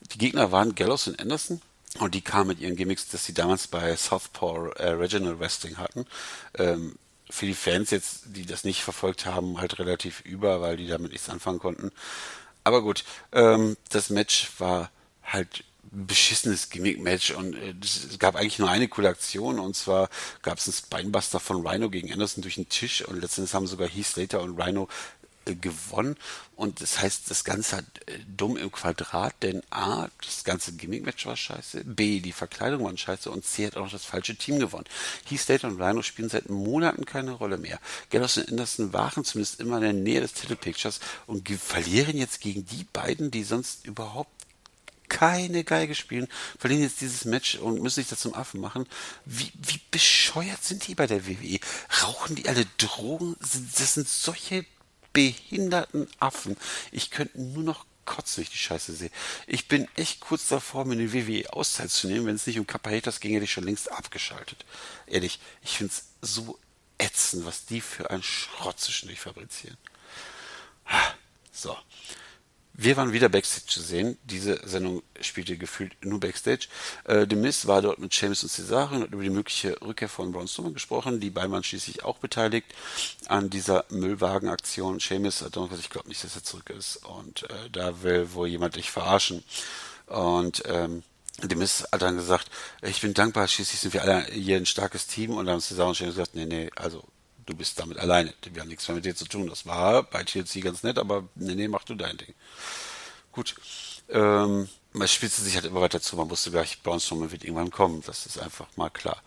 [0.00, 1.60] Die Gegner waren Gallows und Anderson.
[1.98, 6.06] Und die kamen mit ihren Gimmicks, dass sie damals bei Southpaw äh, Regional Wrestling hatten.
[6.54, 6.96] Ähm,
[7.32, 11.12] für die Fans jetzt, die das nicht verfolgt haben, halt relativ über, weil die damit
[11.12, 11.90] nichts anfangen konnten.
[12.62, 14.90] Aber gut, ähm, das Match war
[15.24, 20.10] halt beschissenes Gimmick-Match und äh, es gab eigentlich nur eine coole Aktion und zwar
[20.42, 23.88] gab es einen Spinebuster von Rhino gegen Anderson durch den Tisch und letztendlich haben sogar
[23.88, 24.88] Heath Slater und Rhino
[25.44, 26.16] gewonnen
[26.62, 31.26] und das heißt, das Ganze hat äh, dumm im Quadrat, denn A, das ganze Gimmick-Match
[31.26, 34.60] war scheiße, B, die Verkleidung war scheiße und C hat auch noch das falsche Team
[34.60, 34.84] gewonnen.
[35.28, 37.80] Heath Slater und Rhino spielen seit Monaten keine Rolle mehr.
[38.10, 42.64] Gallows und Anderson waren zumindest immer in der Nähe des Titelpictures und verlieren jetzt gegen
[42.64, 44.30] die beiden, die sonst überhaupt
[45.08, 46.28] keine Geige spielen,
[46.58, 48.86] verlieren jetzt dieses Match und müssen sich da zum Affen machen.
[49.26, 51.58] Wie, wie bescheuert sind die bei der WWE?
[52.02, 53.36] Rauchen die alle Drogen?
[53.40, 54.64] Das sind solche
[55.12, 56.56] behinderten Affen.
[56.90, 59.10] Ich könnte nur noch kotzen, wenn ich die Scheiße sehe.
[59.46, 62.26] Ich bin echt kurz davor, mir eine WWE Auszeit zu nehmen.
[62.26, 64.64] Wenn es nicht um Kappa Haters ging, hätte ich schon längst abgeschaltet.
[65.06, 66.58] Ehrlich, ich finde es so
[66.98, 69.76] ätzend, was die für ein Schrott zwischendurch fabrizieren.
[71.52, 71.76] So.
[72.74, 74.16] Wir waren wieder Backstage zu sehen.
[74.24, 76.68] Diese Sendung spielte gefühlt nur Backstage.
[77.04, 80.32] Äh, Miz war dort mit Seamus und Cesaro und hat über die mögliche Rückkehr von
[80.32, 81.20] Braun Strowman gesprochen.
[81.20, 82.66] Die beiden waren schließlich auch beteiligt
[83.26, 85.00] an dieser Müllwagenaktion.
[85.00, 86.96] Seamus hat gesagt, ich glaube nicht, dass er zurück ist.
[87.04, 89.44] Und äh, da will wohl jemand dich verarschen.
[90.06, 91.02] Und ähm,
[91.46, 95.06] The Miz hat dann gesagt, ich bin dankbar, schließlich sind wir alle hier ein starkes
[95.06, 95.32] Team.
[95.32, 97.04] Und dann haben Cesaro und Seamus gesagt, nee, nee, also
[97.46, 98.32] du bist damit alleine.
[98.52, 99.48] Wir haben nichts mehr mit dir zu tun.
[99.48, 102.34] Das war bei TLC ganz nett, aber nee, nee, mach du dein Ding.
[103.32, 103.54] Gut.
[104.08, 106.16] Ähm, man spitzte sich halt immer weiter zu.
[106.16, 108.02] Man wusste gleich, Brownstorm wird irgendwann kommen.
[108.06, 109.22] Das ist einfach mal klar.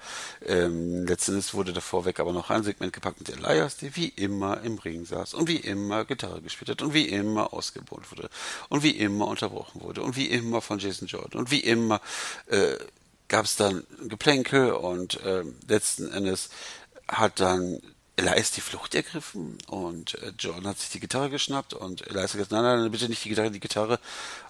[0.46, 4.62] Ähm, letztendlich wurde davor weg aber noch ein Segment gepackt mit Elias, der wie immer
[4.62, 8.30] im Ring saß und wie immer Gitarre gespielt hat und wie immer ausgebucht wurde
[8.70, 12.00] und wie immer unterbrochen wurde und wie immer von Jason Jordan und wie immer
[12.48, 12.76] äh,
[13.28, 16.50] gab es dann Geplänkel und äh, letzten Endes
[17.08, 17.82] hat dann
[18.18, 22.38] Elias die Flucht ergriffen und äh, John hat sich die Gitarre geschnappt und Elias hat
[22.38, 24.00] gesagt, nein, nein, bitte nicht die Gitarre, die Gitarre.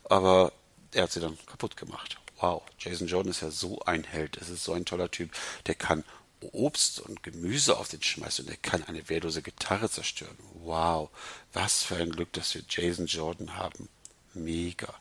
[0.04, 0.51] Aber
[0.91, 2.17] er hat sie dann kaputt gemacht.
[2.39, 4.38] Wow, Jason Jordan ist ja so ein Held.
[4.38, 5.32] Es ist so ein toller Typ.
[5.65, 6.04] Der kann
[6.51, 10.38] Obst und Gemüse auf den schmeißen und der kann eine wehrlose Gitarre zerstören.
[10.63, 11.10] Wow,
[11.54, 13.89] was für ein Glück, dass wir Jason Jordan haben.
[14.34, 14.93] Mega.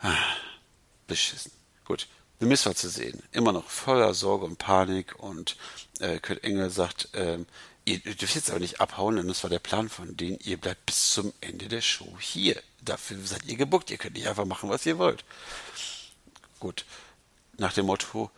[0.00, 0.14] Ah,
[1.06, 1.52] beschissen.
[1.84, 2.06] Gut,
[2.38, 3.22] The Miss war zu sehen.
[3.32, 5.56] Immer noch voller Sorge und Panik und
[6.00, 7.46] äh, Kurt Engel sagt, ähm,
[7.84, 10.38] ihr dürft jetzt aber nicht abhauen, denn das war der Plan von denen.
[10.40, 12.60] Ihr bleibt bis zum Ende der Show hier.
[12.82, 13.90] Dafür seid ihr gebuckt.
[13.90, 15.24] Ihr könnt nicht einfach machen, was ihr wollt.
[16.58, 16.84] Gut.
[17.58, 18.30] Nach dem Motto,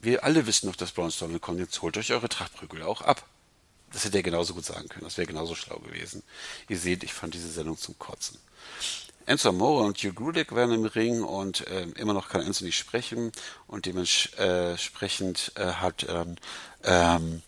[0.00, 1.58] wir alle wissen noch, dass Braun Strowman kommt.
[1.58, 3.26] Jetzt holt euch eure Trachtprügel auch ab.
[3.92, 5.04] Das hätte er genauso gut sagen können.
[5.04, 6.22] Das wäre genauso schlau gewesen.
[6.68, 8.38] Ihr seht, ich fand diese Sendung zum Kotzen.
[9.30, 12.76] Enzo Amore und Hugh Grudek werden im Ring und äh, immer noch kann Enzo nicht
[12.76, 13.30] sprechen
[13.68, 16.34] und dementsprechend äh, hat ähm,
[16.82, 17.42] ähm,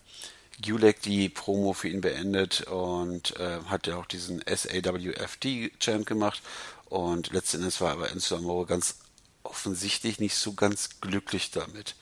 [0.65, 6.41] Gulek die Promo für ihn beendet und äh, hat ja auch diesen SAWFD-Chant gemacht
[6.85, 8.99] und letzten Endes war aber Enzo Amore ganz
[9.43, 11.97] offensichtlich nicht so ganz glücklich damit.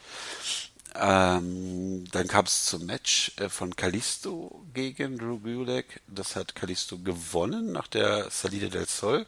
[0.95, 6.01] Ähm, dann kam es zum Match äh, von Kalisto gegen Drew Gulak.
[6.09, 9.27] Das hat Kalisto gewonnen nach der Salida del Sol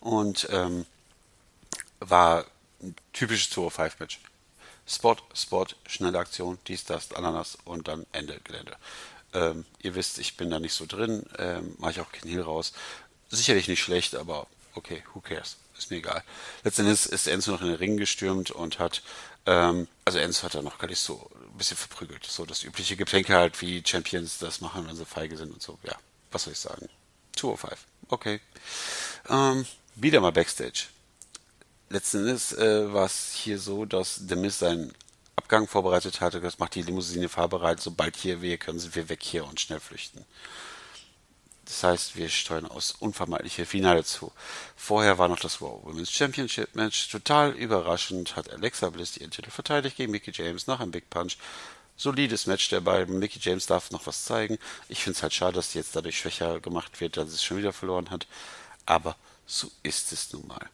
[0.00, 0.84] und ähm,
[2.00, 2.44] war
[2.82, 4.20] ein typisches 205-Match.
[4.86, 8.76] Spot, Spot, schnelle Aktion, dies, das, Ananas und dann Ende Gelände.
[9.32, 12.42] Ähm, ihr wisst, ich bin da nicht so drin, ähm, mache ich auch keinen Heal
[12.42, 12.72] raus.
[13.28, 15.56] Sicherlich nicht schlecht, aber okay, who cares?
[15.78, 16.22] Ist mir egal.
[16.62, 19.02] Letztendlich ist Enzo noch in den Ring gestürmt und hat
[19.46, 22.24] ähm, also Enzo hat er noch gar nicht so ein bisschen verprügelt.
[22.24, 25.78] So das übliche Geplänke halt, wie Champions das machen, wenn sie feige sind und so.
[25.82, 25.96] Ja,
[26.30, 26.88] was soll ich sagen?
[27.36, 27.86] 205.
[28.08, 28.40] Okay.
[29.28, 30.86] Ähm, wieder mal Backstage.
[31.88, 34.92] Letzten Endes äh, war es hier so, dass The Miz seinen
[35.36, 36.40] Abgang vorbereitet hatte.
[36.40, 37.80] Das macht die Limousine fahrbereit.
[37.80, 40.24] Sobald hier wir können, sind wir weg hier und schnell flüchten.
[41.70, 44.32] Das heißt, wir steuern aus unvermeidliche Finale zu.
[44.74, 47.08] Vorher war noch das Raw Women's Championship Match.
[47.08, 51.36] Total überraschend hat Alexa Bliss ihren Titel verteidigt gegen Mickey James nach einem Big Punch.
[51.96, 53.20] Solides Match der beiden.
[53.20, 54.58] Mickey James darf noch was zeigen.
[54.88, 57.58] Ich finde es halt schade, dass die jetzt dadurch schwächer gemacht wird, dass es schon
[57.58, 58.26] wieder verloren hat.
[58.84, 59.14] Aber
[59.46, 60.68] so ist es nun mal.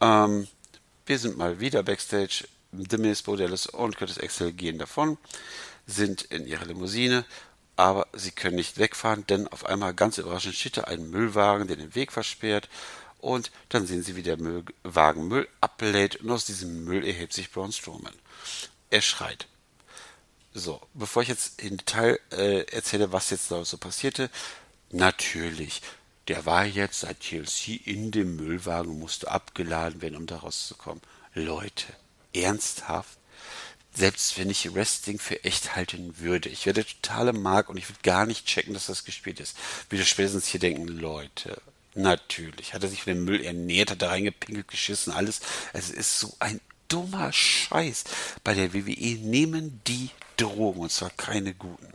[0.00, 0.46] Ähm,
[1.06, 2.44] wir sind mal wieder Backstage.
[2.70, 5.18] The Miz, und Curtis Axel gehen davon,
[5.88, 7.24] sind in ihrer Limousine
[7.80, 11.76] aber sie können nicht wegfahren, denn auf einmal ganz überraschend steht da ein Müllwagen, der
[11.76, 12.68] den Weg versperrt.
[13.20, 17.50] Und dann sehen sie, wie der Müllwagen Müll ablädt und aus diesem Müll erhebt sich
[17.50, 18.12] Braun Strowman.
[18.90, 19.46] Er schreit.
[20.52, 24.28] So, bevor ich jetzt im Detail äh, erzähle, was jetzt da so passierte,
[24.90, 25.80] natürlich,
[26.28, 31.00] der war jetzt seit TLC in dem Müllwagen und musste abgeladen werden, um da rauszukommen.
[31.32, 31.86] Leute,
[32.34, 33.19] ernsthaft?
[33.92, 37.88] Selbst wenn ich Wrestling für echt halten würde, ich wäre der totale Mark und ich
[37.88, 39.56] würde gar nicht checken, dass das gespielt ist.
[39.88, 41.60] Würde spätestens hier denken, Leute,
[41.94, 45.40] natürlich, hat er sich von dem Müll ernährt, hat da reingepinkelt, geschissen, alles.
[45.72, 48.04] Es ist so ein dummer Scheiß.
[48.44, 51.92] Bei der WWE nehmen die Drogen und zwar keine guten.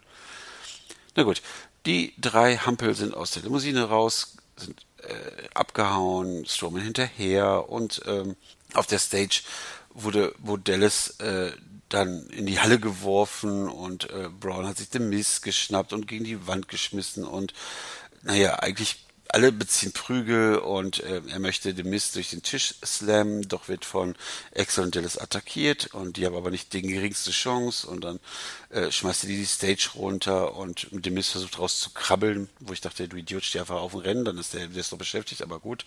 [1.16, 1.42] Na gut,
[1.86, 8.36] die drei Hampel sind aus der Limousine raus, sind äh, abgehauen, Strowman hinterher und ähm,
[8.74, 9.42] auf der Stage
[9.94, 11.52] wurde, wurde Dallas äh,
[11.96, 16.26] dann in die Halle geworfen und äh, Brown hat sich den Mist geschnappt und gegen
[16.26, 17.54] die Wand geschmissen und
[18.24, 23.48] naja, eigentlich alle beziehen Prügel und äh, er möchte den Mist durch den Tisch slammen,
[23.48, 24.16] doch wird von
[24.56, 28.20] Axel und Dallas attackiert und die haben aber nicht die geringste Chance und dann
[28.70, 32.50] äh, schmeißt er die die Stage runter und mit dem Mist versucht raus zu krabbeln,
[32.60, 34.92] wo ich dachte, du Idiot, steh einfach auf dem Rennen, dann ist der, der ist
[34.92, 35.86] doch beschäftigt, aber gut.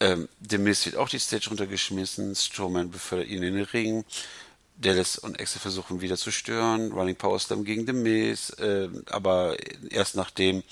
[0.00, 4.04] Ähm, dem Mist wird auch die Stage runtergeschmissen, Strowman befördert ihn in den Ring,
[4.82, 9.56] Dallas und Axel versuchen wieder zu stören, Running Power Slam gegen The Miz, äh, aber
[9.90, 10.62] erst nachdem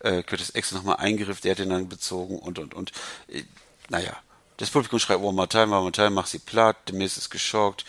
[0.00, 2.92] äh, Curtis Axel nochmal eingriff, der hat ihn dann bezogen und und und.
[3.28, 3.44] Äh,
[3.88, 4.16] naja,
[4.58, 7.30] das Publikum schreibt One more time, one more time, mach sie platt, The Miz ist
[7.30, 7.84] geschockt,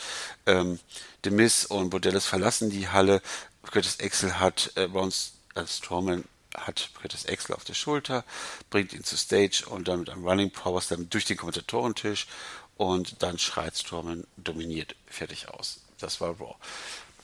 [0.46, 0.80] ähm,
[1.24, 3.22] The Miz und Bordellis verlassen die Halle,
[3.64, 5.12] Curtis Axel hat äh, Braun
[5.56, 6.24] äh, Strowman
[6.56, 8.24] hat Curtis Axel auf der Schulter,
[8.70, 12.28] bringt ihn zur Stage und dann mit einem Running Power Slam durch den Kommentatorentisch
[12.78, 15.82] und dann schreit Strowman dominiert fertig aus.
[16.00, 16.56] Das war Raw.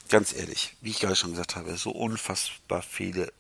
[0.10, 3.32] Ganz ehrlich, wie ich gerade schon gesagt habe, so unfassbar viele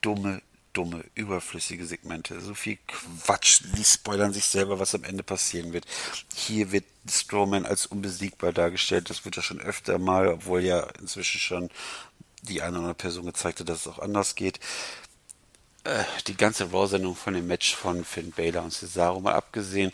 [0.00, 0.42] dumme,
[0.72, 2.40] dumme, überflüssige Segmente.
[2.40, 3.62] So viel Quatsch.
[3.76, 5.86] Die spoilern sich selber, was am Ende passieren wird.
[6.34, 9.10] Hier wird Strowman als unbesiegbar dargestellt.
[9.10, 11.70] Das wird ja schon öfter mal, obwohl ja inzwischen schon
[12.42, 14.60] die eine oder andere Person gezeigt hat, dass es auch anders geht.
[15.84, 19.92] Äh, die ganze Raw-Sendung von dem Match von Finn Baylor und Cesaro mal abgesehen,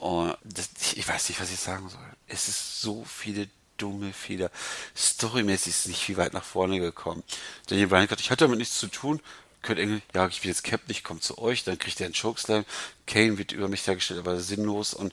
[0.00, 2.00] und das, ich weiß nicht, was ich sagen soll.
[2.26, 4.50] Es ist so viele dumme Fehler.
[4.96, 7.22] Storymäßig ist es nicht viel weit nach vorne gekommen.
[7.66, 9.20] Daniel Bryan hat, ich hatte damit nichts zu tun.
[9.62, 12.14] Kurt Engel, ja, ich bin jetzt Captain, ich komme zu euch, dann kriegt er einen
[12.14, 12.64] Chokeslam.
[13.06, 15.12] Kane wird über mich dargestellt, aber sinnlos und,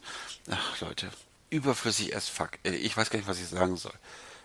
[0.50, 1.10] ach Leute,
[1.50, 2.52] überflüssig as fuck.
[2.64, 3.94] Ich weiß gar nicht, was ich sagen soll.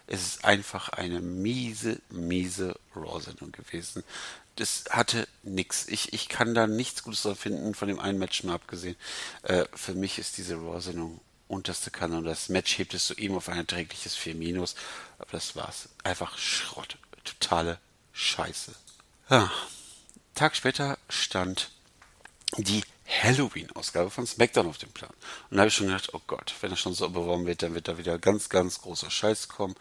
[0.09, 4.03] Es ist einfach eine miese, miese Raw-Sendung gewesen
[4.57, 5.89] das hatte nix.
[5.89, 8.97] Ich, ich kann da nichts Gutes finden, von dem einen Match mal abgesehen.
[9.43, 13.37] Äh, für mich ist diese Raw-Sendung unterste Kanne und das Match hebt es so eben
[13.37, 14.75] auf ein erträgliches 4 Minus.
[15.19, 15.89] Aber das war's.
[16.03, 16.97] Einfach Schrott.
[17.25, 17.79] Totale
[18.13, 18.75] Scheiße.
[19.31, 19.51] Ja.
[20.35, 21.71] Tag später stand
[22.57, 25.13] die Halloween-Ausgabe von SmackDown auf dem Plan.
[25.51, 27.75] Und da habe ich schon gedacht, oh Gott, wenn er schon so beworben wird, dann
[27.75, 29.75] wird da wieder ganz, ganz großer Scheiß kommen.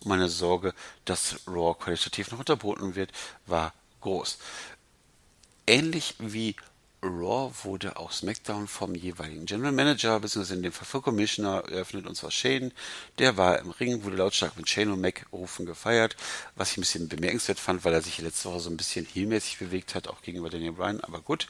[0.00, 3.12] Und meine Sorge, dass Raw qualitativ noch unterboten wird,
[3.46, 4.38] war groß.
[5.66, 6.56] Ähnlich wie
[7.02, 12.32] Raw wurde auch SmackDown vom jeweiligen General Manager, in dem Fall Commissioner, eröffnet, und zwar
[12.32, 12.72] Shane.
[13.18, 16.16] Der war im Ring, wurde lautstark mit Shane und Mac rufen gefeiert,
[16.56, 19.58] was ich ein bisschen bemerkenswert fand, weil er sich letzte Woche so ein bisschen heelmäßig
[19.58, 21.46] bewegt hat, auch gegenüber Daniel Bryan, aber gut.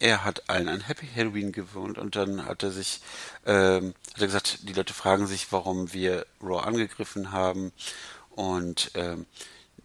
[0.00, 3.00] Er hat allen ein Happy Halloween gewohnt und dann hat er sich,
[3.46, 7.70] ähm, hat er gesagt, die Leute fragen sich, warum wir Raw angegriffen haben
[8.30, 9.26] und ähm,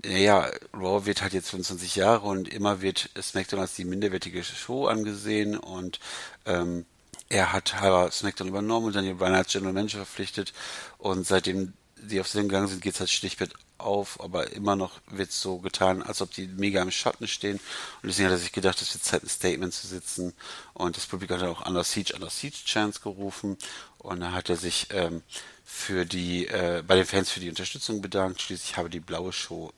[0.06, 4.88] naja, Raw wird halt jetzt 25 Jahre und immer wird SmackDown als die minderwertige Show
[4.88, 6.00] angesehen und
[6.46, 6.86] ähm,
[7.28, 10.54] er hat halber SmackDown übernommen und dann die Bryan als General Manager verpflichtet
[10.98, 15.02] und seitdem die auf Sinn gegangen sind, geht es halt schlichtweg auf, aber immer noch
[15.08, 17.60] wird so getan, als ob die mega im Schatten stehen
[18.02, 20.34] und deswegen hat er sich gedacht, es wird Zeit, ein Statement zu sitzen
[20.74, 23.58] und das Publikum hat dann auch Under Siege, Under Siege Chance gerufen
[23.98, 25.24] und da hat er sich ähm,
[25.66, 29.72] für die, äh, bei den Fans für die Unterstützung bedankt, schließlich habe die blaue Show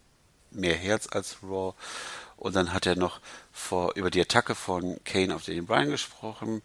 [0.52, 1.74] mehr Herz als Raw.
[2.38, 3.20] Und dann hat er noch
[3.52, 6.62] vor, über die Attacke von Kane auf Daniel Bryan gesprochen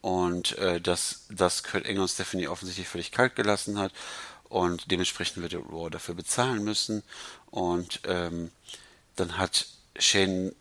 [0.00, 3.92] und äh, dass, dass Kurt Engel und Stephanie offensichtlich völlig kalt gelassen hat
[4.50, 7.02] und dementsprechend wird Raw dafür bezahlen müssen.
[7.50, 8.50] Und ähm,
[9.16, 9.66] dann hat
[9.98, 10.54] Shane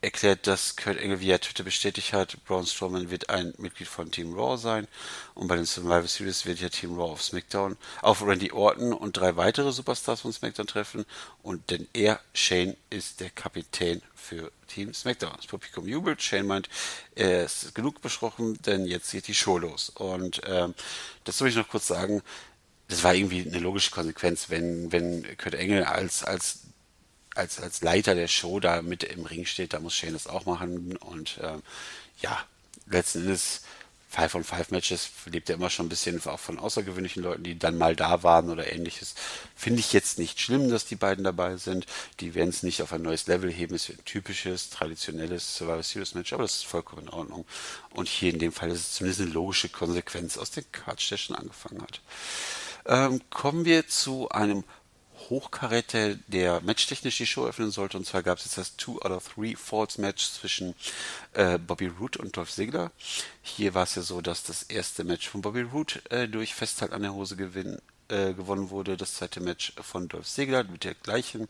[0.00, 4.34] erklärt, dass Kurt Engel via Twitter bestätigt hat, Braun Strowman wird ein Mitglied von Team
[4.34, 4.86] Raw sein.
[5.34, 9.16] Und bei den Survivor Series wird ja Team Raw auf SmackDown auf Randy Orton und
[9.16, 11.04] drei weitere Superstars von SmackDown treffen.
[11.42, 15.32] Und denn er, Shane, ist der Kapitän für Team SmackDown.
[15.36, 16.68] Das Publikum jubelt, Shane meint,
[17.16, 19.90] er ist genug besprochen, denn jetzt geht die Show los.
[19.90, 20.74] Und ähm,
[21.24, 22.22] das soll ich noch kurz sagen,
[22.86, 26.60] das war irgendwie eine logische Konsequenz, wenn, wenn Kurt Engel als, als
[27.38, 30.46] als, als Leiter der Show da mit im Ring steht, da muss Shane das auch
[30.46, 30.96] machen.
[30.96, 31.62] Und ähm,
[32.20, 32.38] ja,
[32.86, 33.62] letzten Endes
[34.10, 37.58] Five on Five Matches lebt ja immer schon ein bisschen auch von außergewöhnlichen Leuten, die
[37.58, 39.14] dann mal da waren oder ähnliches.
[39.54, 41.84] Finde ich jetzt nicht schlimm, dass die beiden dabei sind.
[42.20, 43.74] Die werden es nicht auf ein neues Level heben.
[43.74, 47.44] Es wird ein typisches, traditionelles Survivor Series Match, aber das ist vollkommen in Ordnung.
[47.90, 51.18] Und hier in dem Fall ist es zumindest eine logische Konsequenz aus dem Catch, der
[51.18, 52.00] schon angefangen hat.
[52.86, 54.64] Ähm, kommen wir zu einem
[55.30, 57.96] Hochkaräter, der matchtechnisch die Show öffnen sollte.
[57.96, 60.74] Und zwar gab es jetzt das Two out of Three Falls Match zwischen
[61.34, 62.92] äh, Bobby Root und Dolph Ziggler.
[63.42, 66.92] Hier war es ja so, dass das erste Match von Bobby Root äh, durch Festhalt
[66.92, 68.96] an der Hose gewinn, äh, gewonnen wurde.
[68.96, 71.48] Das zweite Match von Dolph Ziggler mit der gleichen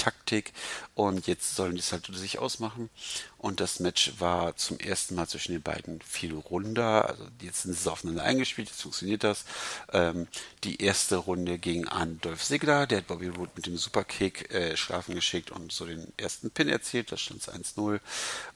[0.00, 0.52] Taktik
[0.94, 2.88] und jetzt sollen die es halt unter sich ausmachen.
[3.36, 7.08] Und das Match war zum ersten Mal zwischen den beiden viel runder.
[7.08, 9.44] Also jetzt sind sie aufeinander eingespielt, jetzt funktioniert das.
[9.92, 10.26] Ähm,
[10.64, 14.76] die erste Runde ging an Dolph Ziggler, der hat Bobby Roode mit dem Superkick äh,
[14.76, 18.00] schlafen geschickt und so den ersten Pin erzielt, da stand es 1-0.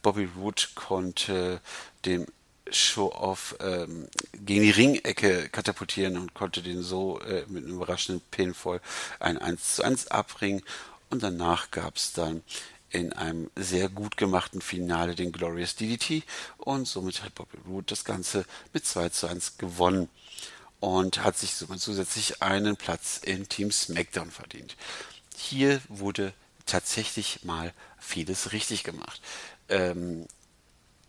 [0.01, 1.61] Bobby Roode konnte
[2.05, 2.25] dem
[2.71, 8.81] Show-Off ähm, gegen die Ringecke katapultieren und konnte den so äh, mit einem überraschenden Pinfall
[9.19, 10.63] ein 1 zu 1 abbringen
[11.15, 12.43] und danach gab es dann
[12.89, 16.23] in einem sehr gut gemachten Finale den Glorious DDT
[16.57, 20.09] und somit hat Bobby Roode das Ganze mit 2 zu 1 gewonnen
[20.81, 24.75] und hat sich somit zusätzlich einen Platz in Team SmackDown verdient.
[25.37, 26.33] Hier wurde
[26.65, 29.21] tatsächlich mal vieles richtig gemacht.
[29.69, 30.25] Ähm,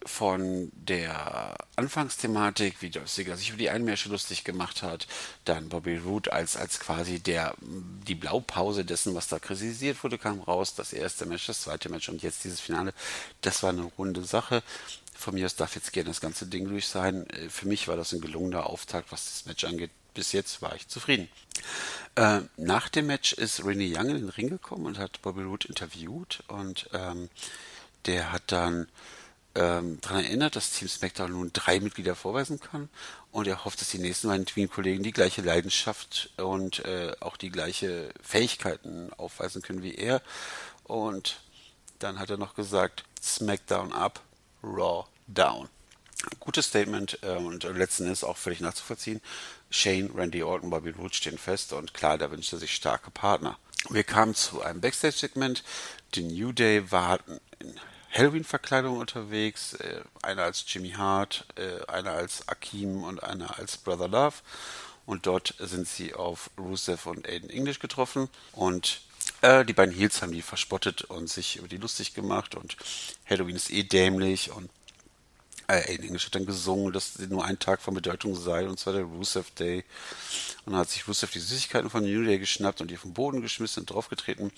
[0.07, 5.07] von der Anfangsthematik, wie Dolph Ziggler sich über die Einmärsche lustig gemacht hat,
[5.45, 10.41] dann Bobby Roode als, als quasi der, die Blaupause dessen, was da kritisiert wurde, kam
[10.41, 12.95] raus, das erste Match, das zweite Match und jetzt dieses Finale,
[13.41, 14.63] das war eine runde Sache.
[15.15, 17.29] Von mir aus darf jetzt gerne das ganze Ding durch sein.
[17.31, 19.91] Äh, für mich war das ein gelungener Auftakt, was das Match angeht.
[20.15, 21.29] Bis jetzt war ich zufrieden.
[22.15, 25.69] Äh, nach dem Match ist Renee Young in den Ring gekommen und hat Bobby Roode
[25.69, 27.29] interviewt und ähm,
[28.07, 28.89] der hat dann
[29.57, 32.89] ähm, daran erinnert, dass Team SmackDown nun drei Mitglieder vorweisen kann
[33.33, 37.51] und er hofft, dass die nächsten beiden Teamkollegen die gleiche Leidenschaft und äh, auch die
[37.51, 40.23] gleiche Fähigkeiten aufweisen können wie er.
[40.85, 41.41] Und
[41.99, 44.21] dann hat er noch gesagt, SmackDown up,
[44.63, 45.69] Raw down.
[46.41, 49.21] Gutes Statement äh, und letzten ist auch völlig nachzuvollziehen.
[49.71, 53.59] Shane, Randy Orton, Bobby Roode stehen fest und klar, da wünscht er sich starke Partner.
[53.89, 55.63] Wir kamen zu einem Backstage-Segment.
[56.15, 57.79] Die New Day warten in
[58.17, 59.75] Halloween-Verkleidung unterwegs.
[59.75, 64.37] Äh, einer als Jimmy Hart, äh, einer als Akeem und einer als Brother Love.
[65.05, 68.29] Und dort sind sie auf Rusev und Aiden English getroffen.
[68.53, 69.03] Und
[69.43, 72.55] äh, die beiden Heels haben die verspottet und sich über die lustig gemacht.
[72.55, 72.77] Und
[73.29, 74.51] Halloween ist eh dämlich.
[74.51, 74.71] Und
[75.69, 78.67] äh, Aiden English hat dann gesungen, dass nur ein Tag von Bedeutung sei.
[78.67, 79.85] Und zwar der Rusev Day.
[80.65, 83.43] Und dann hat sich Rusev die Süßigkeiten von New Day geschnappt und die vom Boden
[83.43, 84.51] geschmissen und draufgetreten.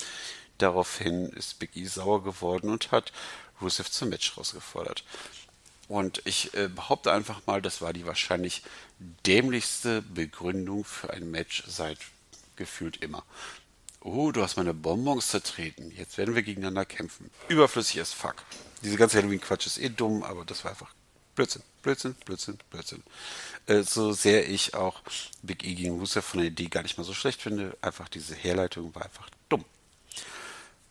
[0.58, 3.12] Daraufhin ist Big E sauer geworden und hat
[3.60, 5.04] Rusev zum Match rausgefordert.
[5.88, 8.62] Und ich äh, behaupte einfach mal, das war die wahrscheinlich
[9.26, 11.98] dämlichste Begründung für ein Match seit
[12.56, 13.24] gefühlt immer.
[14.00, 15.90] Oh, du hast meine Bonbons zertreten.
[15.90, 17.30] Jetzt werden wir gegeneinander kämpfen.
[17.48, 18.36] Überflüssig as fuck.
[18.82, 20.92] Diese ganze Halloween-Quatsch ist eh dumm, aber das war einfach
[21.34, 23.02] Blödsinn, Blödsinn, Blödsinn, Blödsinn.
[23.66, 25.00] Äh, so sehr ich auch
[25.42, 28.34] Big E gegen Rusev von der Idee gar nicht mal so schlecht finde, einfach diese
[28.34, 29.64] Herleitung war einfach dumm.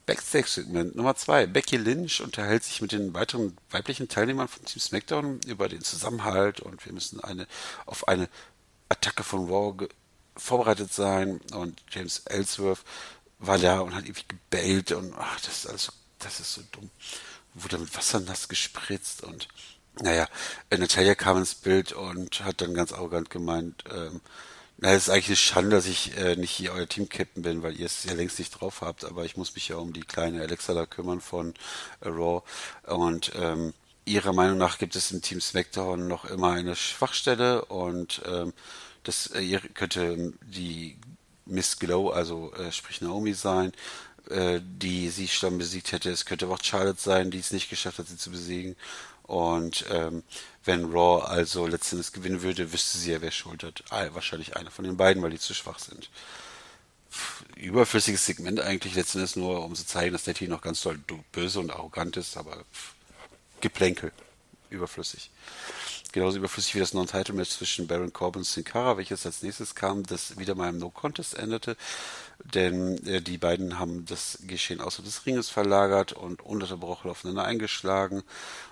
[0.07, 1.45] Backstage-Segment Nummer zwei.
[1.45, 6.61] Becky Lynch unterhält sich mit den weiteren weiblichen Teilnehmern von Team SmackDown über den Zusammenhalt
[6.61, 7.45] und wir müssen eine
[7.85, 8.29] auf eine
[8.89, 9.87] Attacke von Raw
[10.37, 12.83] vorbereitet sein und James Ellsworth
[13.39, 16.89] war da und hat irgendwie gebellt und ach, das ist alles, das ist so dumm.
[17.53, 19.49] Wurde mit Wasser nass gespritzt und
[19.99, 20.27] naja,
[20.69, 24.21] Natalia kam ins Bild und hat dann ganz arrogant gemeint, ähm,
[24.79, 27.79] na, es ist eigentlich eine Schande, dass ich äh, nicht hier euer Team-Captain bin, weil
[27.79, 30.41] ihr es ja längst nicht drauf habt, aber ich muss mich ja um die kleine
[30.41, 31.55] Alexa da kümmern von
[32.01, 32.43] äh, Raw.
[32.85, 33.73] Und ähm,
[34.05, 38.53] ihrer Meinung nach gibt es im Team SmackDown noch immer eine Schwachstelle und ähm,
[39.03, 40.97] das äh, könnte die
[41.45, 43.71] Miss Glow, also äh, sprich Naomi sein,
[44.29, 46.11] äh, die sie schon besiegt hätte.
[46.11, 48.75] Es könnte auch Charlotte sein, die es nicht geschafft hat, sie zu besiegen.
[49.27, 50.23] Und ähm,
[50.63, 53.83] wenn Raw also letztendlich gewinnen würde, wüsste sie ja, wer schuld hat.
[53.89, 56.09] Ah, wahrscheinlich einer von den beiden, weil die zu schwach sind.
[57.55, 60.99] Überflüssiges Segment eigentlich letztendlich nur, um zu zeigen, dass der Team noch ganz doll
[61.31, 62.63] böse und arrogant ist, aber
[63.61, 64.11] Geplänkel.
[64.69, 65.31] Überflüssig.
[66.11, 70.03] Genauso überflüssig wie das Non-Title-Match zwischen Baron Corbin und Sin Cara, welches als nächstes kam,
[70.03, 71.77] das wieder mal im No-Contest endete.
[72.43, 78.23] Denn äh, die beiden haben das Geschehen außer des Ringes verlagert und ununterbrochen aufeinander eingeschlagen.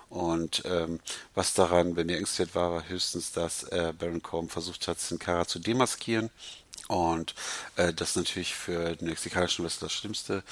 [0.08, 1.00] Und ähm,
[1.34, 5.58] was daran bemerkenswert war, war höchstens, dass äh, Baron Corbin versucht hat, Sin Cara zu
[5.58, 6.30] demaskieren
[6.88, 7.34] Und
[7.76, 10.44] äh, das ist natürlich für den mexikanischen Wrestler das Schlimmste.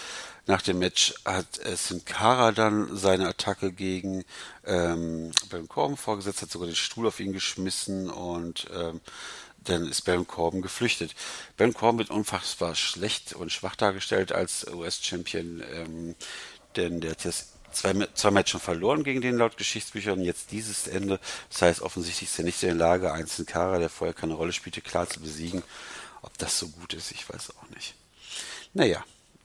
[0.46, 4.24] Nach dem Match hat äh, Sin Cara dann seine Attacke gegen
[4.66, 9.00] ähm, Baron Corbin vorgesetzt, hat sogar den Stuhl auf ihn geschmissen und ähm,
[9.64, 11.14] dann ist Baron Corbin geflüchtet.
[11.56, 16.14] Baron Corbin wird unfassbar schlecht und schwach dargestellt als US-Champion, ähm,
[16.76, 21.20] denn der jetzt zwei, zwei Matches schon verloren gegen den laut Geschichtsbüchern, jetzt dieses Ende.
[21.50, 24.34] Das heißt, offensichtlich ist er nicht in der Lage, einen Sin Cara, der vorher keine
[24.34, 25.62] Rolle spielte, klar zu besiegen.
[26.22, 27.94] Ob das so gut ist, ich weiß auch nicht.
[28.72, 29.04] Naja,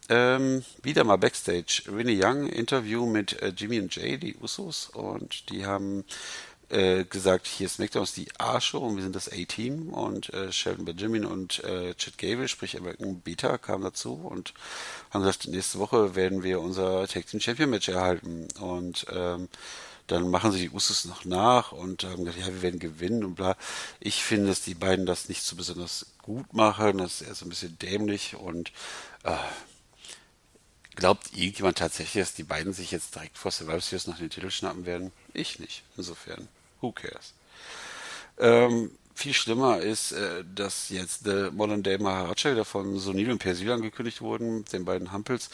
[0.10, 1.84] ähm, wieder mal Backstage.
[1.86, 6.04] Winnie Young, Interview mit äh, Jimmy und Jay, die Usos, und die haben
[6.70, 10.86] äh, gesagt, hier ist McDonald's die A-Show und wir sind das A-Team und äh, Sheldon
[10.86, 14.54] Benjamin und äh, Chad Gable, sprich American Beta, kamen dazu und
[15.12, 19.50] haben gesagt, nächste Woche werden wir unser Tag Team Champion Match erhalten und ähm,
[20.10, 23.36] dann machen sie die Usos noch nach und haben gesagt, ja, wir werden gewinnen und
[23.36, 23.56] bla.
[24.00, 26.98] Ich finde, dass die beiden das nicht so besonders gut machen.
[26.98, 28.72] Das ist eher so ein bisschen dämlich und
[29.24, 29.36] äh,
[30.96, 34.50] glaubt irgendjemand tatsächlich, dass die beiden sich jetzt direkt vor Survivor Series nach den Titel
[34.50, 35.12] schnappen werden?
[35.34, 35.84] Ich nicht.
[35.96, 36.48] Insofern,
[36.82, 37.34] who cares?
[38.38, 43.40] Ähm, viel schlimmer ist, äh, dass jetzt The Modern Day Maharaja wieder von Sonil und
[43.40, 45.50] Persil angekündigt wurden, den beiden Hampels.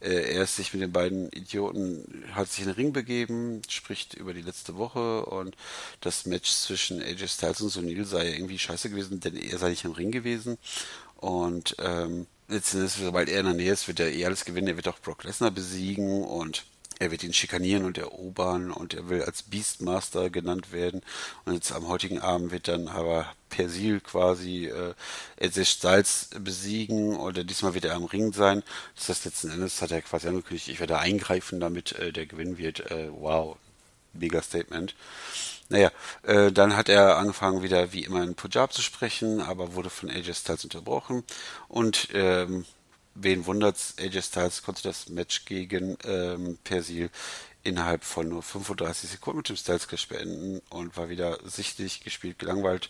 [0.00, 4.14] Äh, er ist sich mit den beiden Idioten, hat sich in den Ring begeben, spricht
[4.14, 5.56] über die letzte Woche und
[6.02, 9.84] das Match zwischen AJ Styles und Sonil sei irgendwie scheiße gewesen, denn er sei nicht
[9.84, 10.58] im Ring gewesen.
[11.16, 14.68] Und ähm, letztendlich, sobald er in der Nähe ist, wird er eh alles gewinnen.
[14.68, 16.64] Er wird auch Brock Lesnar besiegen und
[16.98, 21.02] er wird ihn schikanieren und erobern und er will als Beastmaster genannt werden.
[21.44, 24.94] Und jetzt am heutigen Abend wird dann aber Persil quasi äh,
[25.36, 28.62] Edge Styles besiegen oder diesmal wird er am Ring sein.
[28.94, 32.58] Das heißt, letzten Endes hat er quasi angekündigt, ich werde eingreifen, damit äh, der Gewinn
[32.58, 32.90] wird.
[32.90, 33.56] Äh, wow,
[34.14, 34.94] mega Statement.
[35.68, 35.90] Naja,
[36.22, 40.10] äh, dann hat er angefangen wieder wie immer in Punjab zu sprechen, aber wurde von
[40.10, 41.24] AJ Styles unterbrochen
[41.68, 42.64] und ähm,
[43.16, 47.10] wen wundert's, AJ Styles konnte das Match gegen ähm, Persil
[47.66, 52.38] innerhalb von nur 35 Sekunden mit dem Styles Clash beenden und war wieder sichtlich gespielt,
[52.38, 52.88] gelangweilt.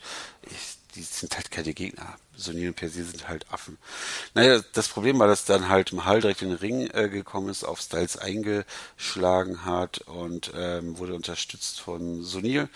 [0.50, 2.18] Ich, die sind halt keine Gegner.
[2.36, 3.78] Sonil und Persil sind halt Affen.
[4.34, 7.48] Naja, das Problem war, dass dann halt im Hall direkt in den Ring äh, gekommen
[7.48, 12.68] ist, auf Styles eingeschlagen hat und ähm, wurde unterstützt von Sonil.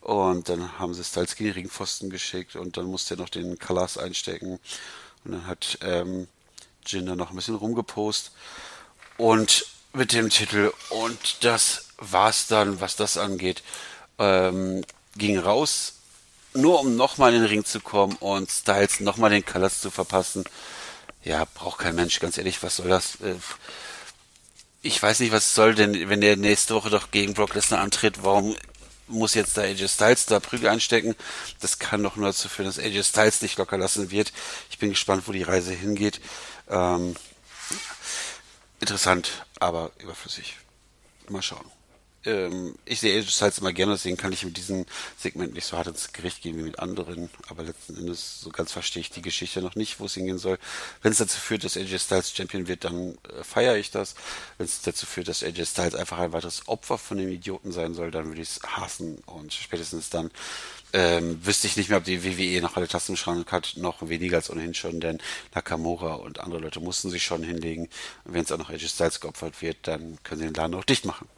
[0.00, 3.58] Und dann haben sie Styles gegen den Ringpfosten geschickt und dann musste er noch den
[3.58, 4.58] Kalas einstecken.
[5.24, 6.28] Und dann hat ähm,
[6.86, 8.32] Jinder noch ein bisschen rumgepost
[9.16, 13.62] und mit dem Titel und das war's dann, was das angeht.
[14.18, 14.84] Ähm,
[15.16, 15.94] ging raus,
[16.54, 20.44] nur um nochmal in den Ring zu kommen und Styles nochmal den Colors zu verpassen.
[21.24, 23.16] Ja, braucht kein Mensch, ganz ehrlich, was soll das?
[23.16, 23.34] Äh,
[24.82, 28.22] ich weiß nicht, was soll denn, wenn der nächste Woche doch gegen Brock Lesnar antritt,
[28.22, 28.54] warum
[29.08, 31.14] muss jetzt da AJ Styles da Prügel einstecken?
[31.60, 34.32] Das kann doch nur dazu führen, dass AJ Styles nicht locker lassen wird.
[34.70, 36.20] Ich bin gespannt, wo die Reise hingeht.
[36.68, 37.14] Ähm,
[38.80, 40.58] interessant, aber überflüssig.
[41.28, 41.70] Mal schauen.
[42.26, 44.84] Ähm, ich sehe Age Styles immer gerne, deswegen kann ich mit diesem
[45.16, 47.30] Segment nicht so hart ins Gericht gehen wie mit anderen.
[47.48, 50.58] Aber letzten Endes, so ganz verstehe ich die Geschichte noch nicht, wo es hingehen soll.
[51.02, 54.16] Wenn es dazu führt, dass AJ Styles Champion wird, dann äh, feiere ich das.
[54.58, 57.94] Wenn es dazu führt, dass AJ Styles einfach ein weiteres Opfer von dem Idioten sein
[57.94, 59.18] soll, dann würde ich es hassen.
[59.26, 60.30] Und spätestens dann
[60.92, 64.08] ähm, wüsste ich nicht mehr, ob die WWE noch alle Tasten im Schrank hat, noch
[64.08, 65.18] weniger als ohnehin schon, denn
[65.54, 67.88] Nakamura und andere Leute mussten sich schon hinlegen.
[68.24, 71.04] Wenn es auch noch AJ Styles geopfert wird, dann können sie den Laden auch dicht
[71.04, 71.28] machen.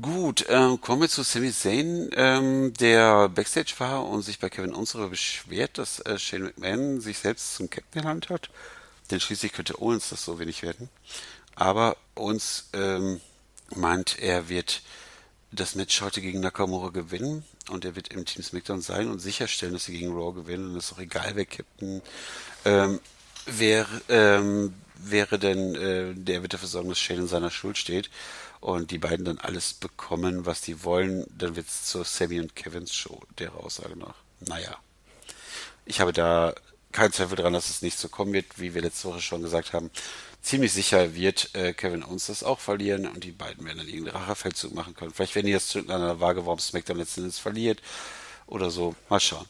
[0.00, 4.74] Gut, ähm, kommen wir zu Sami Zayn, ähm, der Backstage war und sich bei Kevin
[4.74, 8.50] Owens beschwert, dass äh, Shane McMahon sich selbst zum Captain ernannt hat.
[9.12, 10.88] Denn schließlich könnte Owens das so wenig werden.
[11.54, 13.20] Aber Owens ähm,
[13.76, 14.82] meint, er wird
[15.52, 19.74] das Match heute gegen Nakamura gewinnen und er wird im Team SmackDown sein und sicherstellen,
[19.74, 22.02] dass sie gegen Raw gewinnen und es ist auch egal, wer Captain
[22.64, 22.98] ähm,
[23.46, 28.10] wäre, ähm, wäre denn, äh, der wird dafür sorgen, dass Shane in seiner Schuld steht
[28.64, 32.56] und die beiden dann alles bekommen, was die wollen, dann wird es zur Sammy und
[32.56, 34.14] Kevins Show, der Aussage nach.
[34.40, 34.76] Naja.
[35.84, 36.54] Ich habe da
[36.90, 39.72] keinen Zweifel dran, dass es nicht so kommen wird, wie wir letzte Woche schon gesagt
[39.72, 39.90] haben
[40.44, 44.16] ziemlich sicher wird äh, Kevin Owens das auch verlieren und die beiden werden dann irgendeinen
[44.16, 45.10] Rachefeldzug machen können.
[45.12, 47.80] Vielleicht werden die jetzt an der Waage, warum SmackDown letzten Endes verliert
[48.46, 48.94] oder so.
[49.08, 49.46] Mal schauen.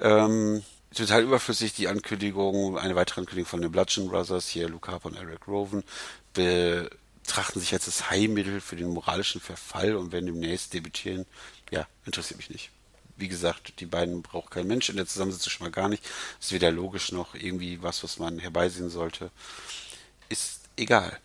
[0.00, 0.62] Ähm,
[0.94, 5.16] total überflüssig die Ankündigung, eine weitere Ankündigung von den Bludgeon Brothers, hier Luke Harper und
[5.16, 5.84] Eric Roven,
[7.30, 11.26] betrachten sich als das Heilmittel für den moralischen Verfall und werden demnächst debütieren.
[11.70, 12.70] Ja, interessiert mich nicht.
[13.16, 16.04] Wie gesagt, die beiden braucht kein Mensch in der Zusammensetzung schon mal gar nicht.
[16.40, 19.30] Ist weder logisch noch irgendwie was, was man herbeisehen sollte
[20.30, 21.18] ist egal.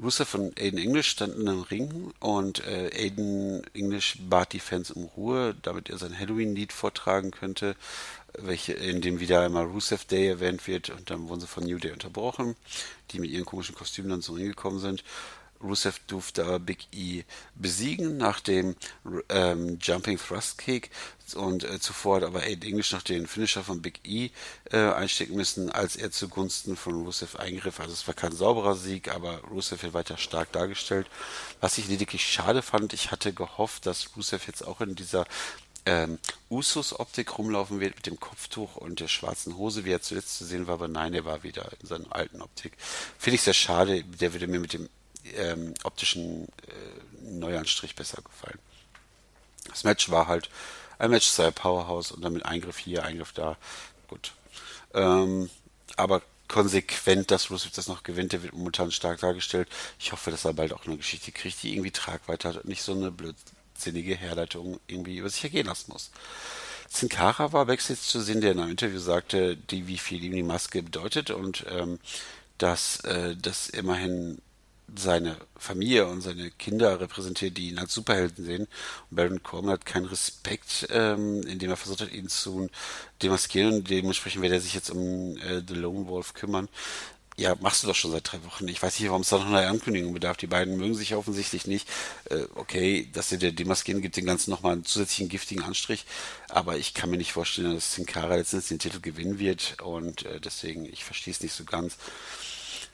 [0.00, 5.04] Rusev und Aiden English standen im Ring und äh, Aiden English bat die Fans um
[5.04, 7.76] Ruhe, damit er sein Halloween-Lied vortragen könnte.
[8.34, 11.78] welche, in dem wieder einmal Rusev Day erwähnt wird und dann wurden sie von New
[11.78, 12.54] Day unterbrochen,
[13.10, 15.02] die mit ihren komischen Kostümen dann so hingekommen sind.
[15.62, 18.76] Rusev durfte aber Big E besiegen nach dem
[19.28, 20.90] ähm, Jumping Thrust Kick
[21.34, 24.30] und äh, zuvor hat aber Aiden English noch den Finisher von Big E
[24.70, 27.80] äh, einstecken müssen, als er zugunsten von Rusev eingriff.
[27.80, 31.06] Also es war kein sauberer Sieg, aber Rusev wird weiter stark dargestellt.
[31.60, 35.26] Was ich lediglich schade fand, ich hatte gehofft, dass Rusev jetzt auch in dieser
[35.88, 36.18] ähm,
[36.50, 40.66] Usus-Optik rumlaufen wird mit dem Kopftuch und der schwarzen Hose, wie er zuletzt zu sehen
[40.66, 42.72] war, aber nein, er war wieder in seiner alten Optik.
[43.18, 44.88] Finde ich sehr schade, der würde mir mit dem
[45.36, 48.58] ähm, optischen äh, Neuanstrich besser gefallen.
[49.68, 50.48] Das Match war halt
[50.98, 53.56] ein Match sei Powerhouse und dann mit Eingriff hier, Eingriff da.
[54.08, 54.32] Gut.
[54.94, 55.48] Ähm,
[55.96, 59.68] aber konsequent, dass Rusev das noch gewinnt, der wird momentan stark dargestellt.
[59.98, 62.82] Ich hoffe, dass er bald auch eine Geschichte kriegt, die irgendwie Tragweite hat und nicht
[62.82, 66.10] so eine blödsinnige Herleitung irgendwie über sich ergehen lassen muss.
[66.88, 70.32] Sin Cara war Backstage zu sehen, der in einem Interview sagte, die, wie viel ihm
[70.32, 72.00] die Maske bedeutet und ähm,
[72.56, 74.40] dass äh, das immerhin
[74.96, 78.68] seine Familie und seine Kinder repräsentiert, die ihn als Superhelden sehen.
[79.10, 82.68] Und Baron Corbin hat keinen Respekt, ähm, indem er versucht hat, ihn zu
[83.22, 86.68] demaskieren und dementsprechend wird er sich jetzt um äh, The Lone Wolf kümmern.
[87.36, 88.66] Ja, machst du doch schon seit drei Wochen.
[88.66, 90.36] Ich weiß nicht, warum es da noch eine Ankündigung bedarf.
[90.38, 91.88] Die beiden mögen sich offensichtlich nicht.
[92.30, 96.04] Äh, okay, dass sie der demaskieren gibt den Ganzen nochmal einen zusätzlichen giftigen Anstrich.
[96.48, 99.76] Aber ich kann mir nicht vorstellen, dass Sin Cara letztens den Titel gewinnen wird.
[99.82, 101.96] Und äh, deswegen, ich verstehe es nicht so ganz.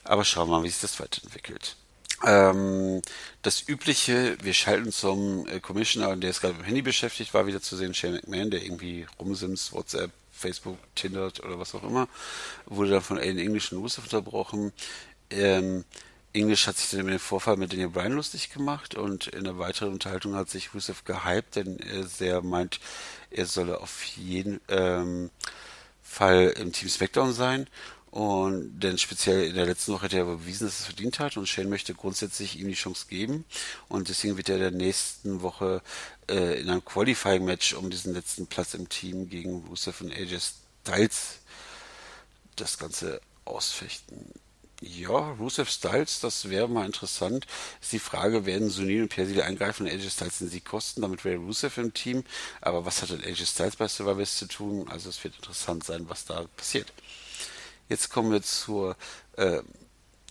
[0.05, 1.77] Aber schauen wir mal, wie sich das weiterentwickelt.
[2.23, 3.03] Ähm,
[3.43, 7.61] das übliche, wir schalten zum äh, Commissioner, der ist gerade beim Handy beschäftigt, war wieder
[7.61, 12.09] zu sehen, Shane McMahon, der irgendwie rumsims, WhatsApp, Facebook, Tinder oder was auch immer,
[12.67, 14.73] wurde dann von Aiden English und Rusev unterbrochen.
[15.31, 15.85] Ähm,
[16.33, 19.59] English hat sich dann über den Vorfall mit Daniel Bryan lustig gemacht und in einer
[19.59, 22.81] weiteren Unterhaltung hat sich Rusev gehypt, denn er sehr meint,
[23.31, 25.31] er solle auf jeden ähm,
[26.03, 27.69] Fall im Team SmackDown sein
[28.15, 31.37] und denn speziell in der letzten Woche hat er bewiesen, dass er es verdient hat
[31.37, 33.45] und Shane möchte grundsätzlich ihm die Chance geben.
[33.89, 35.83] Und deswegen wird er der nächsten Woche
[36.31, 40.39] äh, in einem Qualifying-Match um diesen letzten Platz im Team gegen Rusev und AJ
[40.85, 41.39] Styles
[42.55, 44.31] das Ganze ausfechten.
[44.81, 47.49] Ja, Rusev Styles, das wäre mal interessant.
[47.83, 51.03] Ist die Frage, werden Sunil und Persil eingreifen und AJ Styles den Sieg kosten?
[51.03, 52.23] Damit wäre Rusev im Team.
[52.61, 54.89] Aber was hat denn AJ Styles bei Survivor zu tun?
[54.89, 56.93] Also es wird interessant sein, was da passiert.
[57.89, 58.97] Jetzt kommen wir zur
[59.37, 59.61] äh,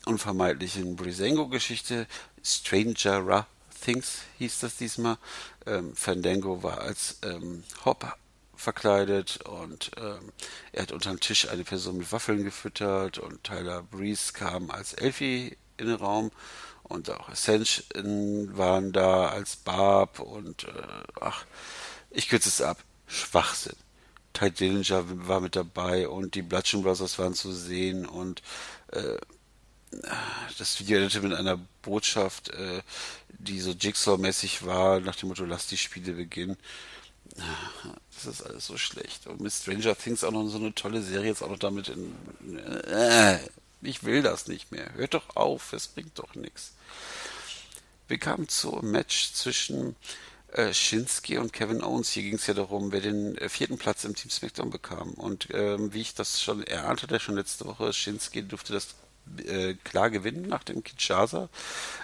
[0.06, 2.08] unvermeidlichen Brisengo-Geschichte.
[2.44, 3.46] Stranger
[3.84, 5.18] Things hieß das diesmal.
[5.66, 8.18] Ähm, Fandango war als ähm, Hop
[8.56, 10.32] verkleidet und ähm,
[10.72, 15.58] er hat unterm Tisch eine Person mit Waffeln gefüttert und Tyler Breeze kam als Elfie
[15.78, 16.32] in den Raum
[16.84, 21.46] und auch Ascension waren da als Barb und äh, ach,
[22.10, 22.84] ich kürze es ab.
[23.06, 23.76] Schwachsinn.
[24.34, 28.42] Ty Dillinger war mit dabei und die Bludgeon Brothers waren zu sehen und
[28.92, 29.18] äh,
[30.58, 32.82] das Video endete mit einer Botschaft, äh,
[33.30, 36.58] die so Jigsaw-mäßig war, nach dem Motto, lass die Spiele beginnen.
[38.16, 39.28] Das ist alles so schlecht.
[39.28, 42.16] Und mit Stranger Things auch noch so eine tolle Serie, jetzt auch noch damit in.
[42.88, 43.40] Äh,
[43.82, 44.94] ich will das nicht mehr.
[44.96, 46.74] Hört doch auf, es bringt doch nichts.
[48.08, 49.96] Wir kamen zum Match zwischen
[50.54, 52.10] äh, Shinsuke und Kevin Owens.
[52.12, 55.14] Hier ging es ja darum, wer den äh, vierten Platz im Team SmackDown bekam.
[55.14, 58.96] Und ähm, wie ich das schon erahnte, der schon letzte Woche, Shinsuke durfte das
[59.46, 61.50] äh, klar gewinnen nach dem Kinshasa.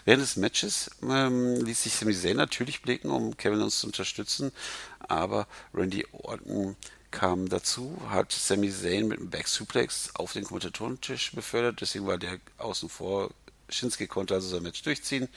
[0.05, 4.51] Während des Matches ähm, ließ sich Sami Zayn natürlich blicken, um Kevin Owens zu unterstützen,
[4.99, 6.75] aber Randy Orton
[7.11, 12.17] kam dazu, hat Sami Zayn mit einem Back Suplex auf den Kommentatorentisch befördert, deswegen war
[12.17, 13.31] der außen vor.
[13.67, 15.27] Shinsuke konnte also sein Match durchziehen.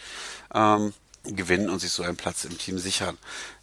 [0.54, 0.94] Ähm,
[1.24, 3.16] gewinnen und sich so einen Platz im Team sichern.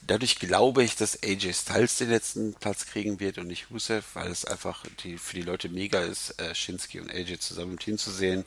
[0.08, 4.32] Dadurch glaube ich, dass AJ Styles den letzten Platz kriegen wird und nicht Rusev, weil
[4.32, 7.98] es einfach die, für die Leute mega ist, äh, Shinsuke und AJ zusammen im Team
[7.98, 8.46] zu sehen.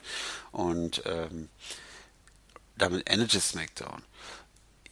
[0.51, 1.49] Und ähm,
[2.77, 4.01] damit endet es SmackDown.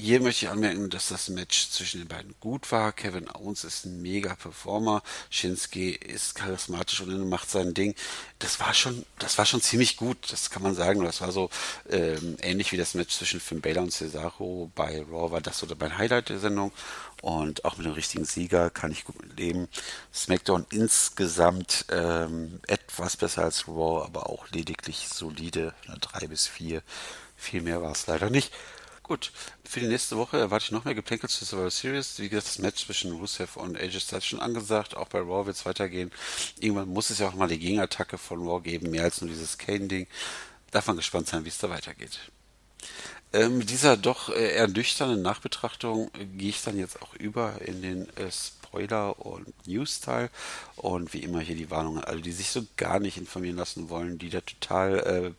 [0.04, 2.92] Hier möchte ich anmerken, dass das Match zwischen den beiden gut war.
[2.92, 5.04] Kevin Owens ist ein mega Performer.
[5.30, 7.94] Shinsuke ist charismatisch und macht sein Ding.
[8.40, 10.18] Das war schon, das war schon ziemlich gut.
[10.32, 11.04] Das kann man sagen.
[11.04, 11.52] Das war so
[11.88, 15.76] ähm, ähnlich wie das Match zwischen Finn Balor und Cesaro bei Raw war das oder
[15.80, 16.72] mein Highlight der Sendung.
[17.22, 19.68] Und auch mit dem richtigen Sieger kann ich gut leben.
[20.12, 25.76] SmackDown insgesamt ähm, etwas besser als Raw, aber auch lediglich solide.
[25.88, 26.82] Eine 3 bis 4.
[27.38, 28.52] Viel mehr war es leider nicht.
[29.12, 29.34] Gut,
[29.66, 32.18] für die nächste Woche erwarte ich noch mehr Geplänkel zu Survivor Series.
[32.20, 34.96] Wie gesagt, das Match zwischen Rusev und AJ Styles schon angesagt.
[34.96, 36.14] Auch bei Raw wird es weitergehen.
[36.62, 39.58] Irgendwann muss es ja auch mal die Gegenattacke von Raw geben, mehr als nur dieses
[39.58, 40.08] Kane-Ding.
[40.72, 42.20] Darf man gespannt sein, wie es da weitergeht.
[43.34, 47.62] Ähm, mit dieser doch äh, eher nüchternen Nachbetrachtung äh, gehe ich dann jetzt auch über
[47.66, 50.30] in den äh, Spoiler und News-Teil.
[50.78, 53.90] Und wie immer hier die Warnung an alle, die sich so gar nicht informieren lassen
[53.90, 55.32] wollen, die da total äh,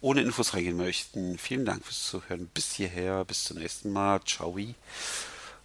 [0.00, 1.38] ohne Infos reingehen möchten.
[1.38, 2.48] Vielen Dank fürs Zuhören.
[2.48, 4.20] Bis hierher, bis zum nächsten Mal.
[4.24, 4.56] Ciao.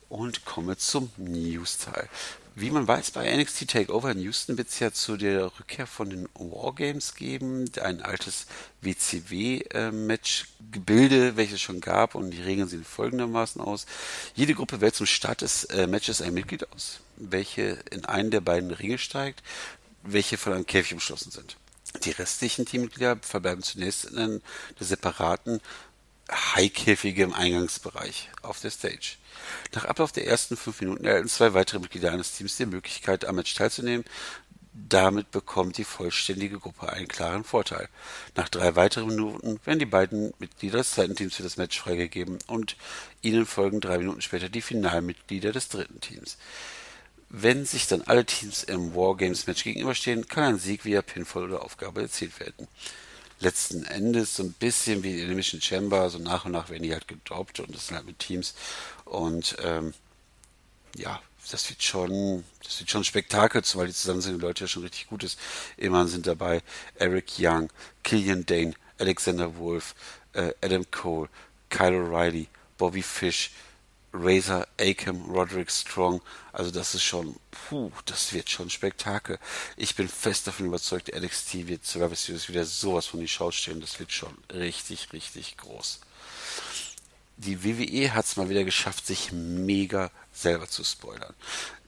[0.09, 2.09] Und komme zum News-Teil.
[2.53, 6.09] Wie man weiß, bei NXT Takeover in Houston wird es ja zu der Rückkehr von
[6.09, 8.45] den Wargames geben, ein altes
[8.81, 13.85] WCW-Match-Gebilde, äh, welches es schon gab und die Regeln sehen folgendermaßen aus.
[14.35, 18.41] Jede Gruppe wählt zum Start des äh, Matches ein Mitglied aus, welche in einen der
[18.41, 19.41] beiden Ringe steigt,
[20.03, 21.55] welche von einem Käfig umschlossen sind.
[22.03, 24.41] Die restlichen Teammitglieder verbleiben zunächst in einem
[24.79, 25.61] separaten
[26.31, 29.17] High-Käfige im Eingangsbereich auf der Stage.
[29.73, 33.35] Nach Ablauf der ersten fünf Minuten erhalten zwei weitere Mitglieder eines Teams die Möglichkeit, am
[33.35, 34.05] Match teilzunehmen.
[34.73, 37.89] Damit bekommt die vollständige Gruppe einen klaren Vorteil.
[38.35, 42.39] Nach drei weiteren Minuten werden die beiden Mitglieder des zweiten Teams für das Match freigegeben
[42.47, 42.77] und
[43.21, 46.37] ihnen folgen drei Minuten später die Finalmitglieder des dritten Teams.
[47.33, 52.01] Wenn sich dann alle Teams im Wargames-Match gegenüberstehen, kann ein Sieg via Pinfall oder Aufgabe
[52.01, 52.67] erzielt werden
[53.41, 56.93] letzten Endes so ein bisschen wie in Mission Chamber, so nach und nach werden die
[56.93, 58.53] halt gedroppt und das sind halt mit Teams.
[59.05, 59.93] Und ähm,
[60.95, 64.67] ja, das wird schon, das wird schon Spektakel, weil die zusammen sind, die Leute ja
[64.67, 65.39] schon richtig gut ist.
[65.77, 66.61] Immerhin sind dabei
[66.95, 67.69] Eric Young,
[68.03, 69.95] Killian Dane, Alexander Wolf,
[70.33, 71.29] äh, Adam Cole,
[71.69, 73.51] Kyle O'Reilly, Bobby Fish,
[74.13, 76.21] Razor, Akam, Roderick Strong.
[76.51, 79.39] Also das ist schon, puh, das wird schon Spektakel.
[79.77, 83.81] Ich bin fest davon überzeugt, NXT wird Survivor Series wieder sowas von die Schau stellen.
[83.81, 86.01] Das wird schon richtig, richtig groß.
[87.37, 91.33] Die WWE hat es mal wieder geschafft, sich mega selber zu spoilern.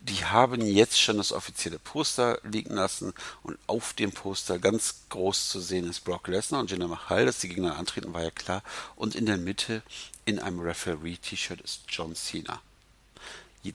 [0.01, 3.13] Die haben jetzt schon das offizielle Poster liegen lassen
[3.43, 7.39] und auf dem Poster ganz groß zu sehen ist Brock Lesnar und Jinder Mahal, dass
[7.39, 8.63] die Gegner antreten, war ja klar.
[8.95, 9.83] Und in der Mitte
[10.25, 12.61] in einem Referee-T-Shirt ist John Cena.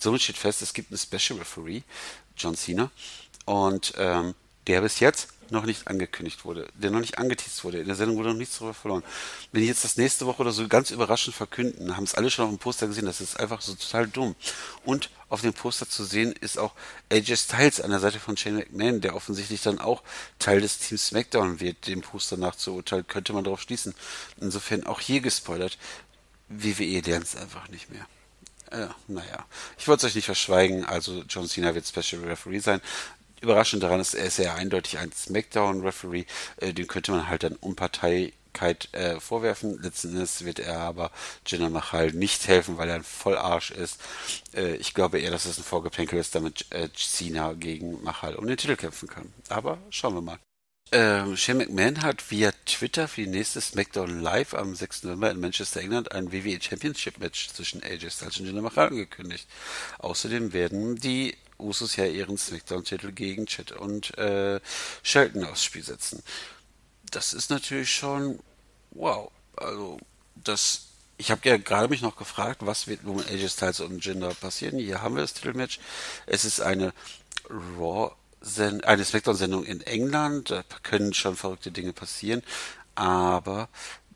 [0.01, 1.83] Somit steht fest, es gibt einen Special Referee,
[2.37, 2.91] John Cena,
[3.47, 4.35] und ähm,
[4.67, 7.79] der bis jetzt noch nicht angekündigt wurde, der noch nicht angeteased wurde.
[7.79, 9.03] In der Sendung wurde noch nichts darüber verloren.
[9.53, 12.45] Wenn die jetzt das nächste Woche oder so ganz überraschend verkünden, haben es alle schon
[12.45, 14.35] auf dem Poster gesehen, das ist einfach so total dumm.
[14.85, 16.75] Und auf dem Poster zu sehen ist auch
[17.11, 20.03] AJ Styles an der Seite von Shane McMahon, der offensichtlich dann auch
[20.39, 23.95] Teil des Teams SmackDown wird, dem Poster nachzuurteilen, könnte man darauf schließen.
[24.41, 25.79] Insofern auch hier gespoilert.
[26.49, 28.07] WWE lernt es einfach nicht mehr.
[28.71, 29.47] Äh, naja,
[29.79, 32.81] ich wollte es euch nicht verschweigen, also John Cena wird Special Referee sein.
[33.41, 36.25] Überraschend daran ist, er ist ja eindeutig ein Smackdown-Referee,
[36.57, 39.81] äh, dem könnte man halt dann Unparteilichkeit äh, vorwerfen.
[39.81, 41.13] Letzten Endes wird er aber
[41.47, 44.01] Jinder Mahal nicht helfen, weil er ein Vollarsch ist.
[44.55, 48.47] Äh, ich glaube eher, dass es ein Vorgeplänkel ist, damit äh, Cena gegen Mahal um
[48.47, 49.33] den Titel kämpfen kann.
[49.49, 50.39] Aber schauen wir mal.
[50.91, 55.03] Ähm, Shane McMahon hat via Twitter für die nächste SmackDown Live am 6.
[55.03, 59.47] November in Manchester, England ein WWE Championship Match zwischen AJ Styles und Jinder Mahal angekündigt.
[59.99, 64.61] Außerdem werden die Usos ja ihren SmackDown-Titel gegen Chet und äh,
[65.03, 66.23] Shelton aufs Spiel setzen.
[67.11, 68.39] Das ist natürlich schon
[68.93, 69.31] wow.
[69.57, 69.99] Also
[70.37, 70.87] das
[71.19, 74.33] ich habe ja gerade mich noch gefragt, was wird nun mit AJ Styles und Jinder
[74.35, 74.79] passieren.
[74.79, 75.81] Hier haben wir das Titelmatch.
[76.27, 76.95] Es ist eine
[77.51, 78.13] Raw
[78.85, 82.43] eine Smackdown-Sendung in England, da können schon verrückte Dinge passieren,
[82.95, 83.69] aber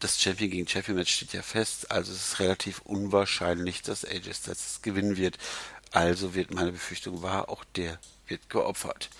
[0.02, 4.34] das Champion gegen Champion Match steht ja fest, also es ist relativ unwahrscheinlich, dass AJ
[4.34, 5.38] Styles gewinnen wird.
[5.92, 9.10] Also wird meine Befürchtung wahr, auch der wird geopfert.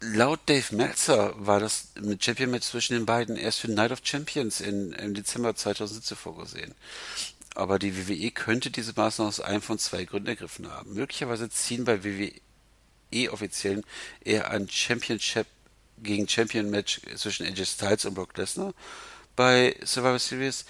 [0.00, 1.88] Laut Dave Meltzer war das
[2.20, 6.74] Champion Match zwischen den beiden erst für Night of Champions in, im Dezember 2017 vorgesehen.
[7.54, 10.94] Aber die WWE könnte diese Maßnahme aus einem von zwei Gründen ergriffen haben.
[10.94, 12.32] Möglicherweise ziehen bei WWE
[13.14, 13.84] E-Offiziellen
[14.24, 15.46] eher ein Championship
[16.02, 18.74] gegen Champion Match zwischen AJ Styles und Brock Lesnar
[19.36, 20.64] bei Survivor Series,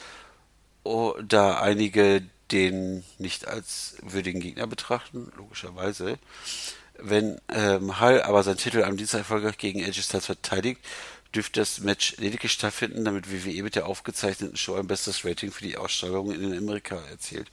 [0.84, 6.18] oh, da einige den nicht als würdigen Gegner betrachten, logischerweise.
[6.99, 10.80] Wenn ähm, Hall aber seinen Titel am Dienstag erfolgreich gegen AJ Styles verteidigt,
[11.34, 15.64] dürfte das Match lediglich stattfinden, damit WWE mit der aufgezeichneten Show ein bestes Rating für
[15.64, 17.51] die Ausstrahlung in Amerika erzielt.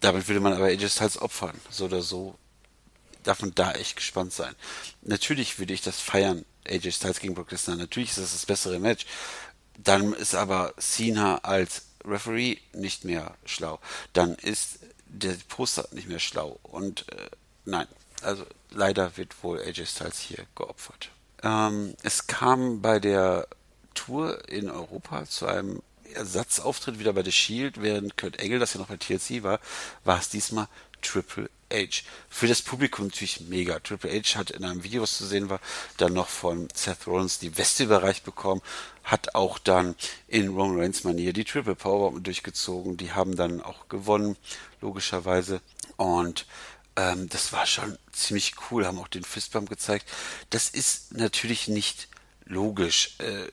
[0.00, 2.38] Damit würde man aber AJ Styles opfern, so oder so
[3.28, 4.54] darf man da echt gespannt sein.
[5.02, 7.76] Natürlich würde ich das feiern, AJ Styles gegen Brock Lesnar.
[7.76, 9.06] Natürlich ist das das bessere Match.
[9.76, 13.80] Dann ist aber Cena als Referee nicht mehr schlau.
[14.12, 16.58] Dann ist der Poster nicht mehr schlau.
[16.62, 17.28] Und äh,
[17.64, 17.86] nein,
[18.22, 21.10] also leider wird wohl AJ Styles hier geopfert.
[21.42, 23.46] Ähm, es kam bei der
[23.94, 25.82] Tour in Europa zu einem
[26.14, 29.60] Ersatzauftritt wieder bei The Shield, während Kurt Engel, das ja noch bei TLC war,
[30.04, 30.68] war es diesmal
[31.02, 32.02] Triple H.
[32.28, 33.78] Für das Publikum natürlich mega.
[33.80, 35.60] Triple H hat in einem Video, was zu sehen war,
[35.96, 38.62] dann noch von Seth Rollins die Weste überreicht bekommen,
[39.04, 39.94] hat auch dann
[40.26, 42.96] in Roman Reigns Manier die Triple Powerbomb durchgezogen.
[42.96, 44.36] Die haben dann auch gewonnen,
[44.80, 45.60] logischerweise.
[45.96, 46.46] Und
[46.98, 50.04] Ähm, das war schon ziemlich cool, haben auch den Fistbump gezeigt.
[50.50, 52.08] Das ist natürlich nicht
[52.44, 53.14] logisch.
[53.18, 53.46] Äh,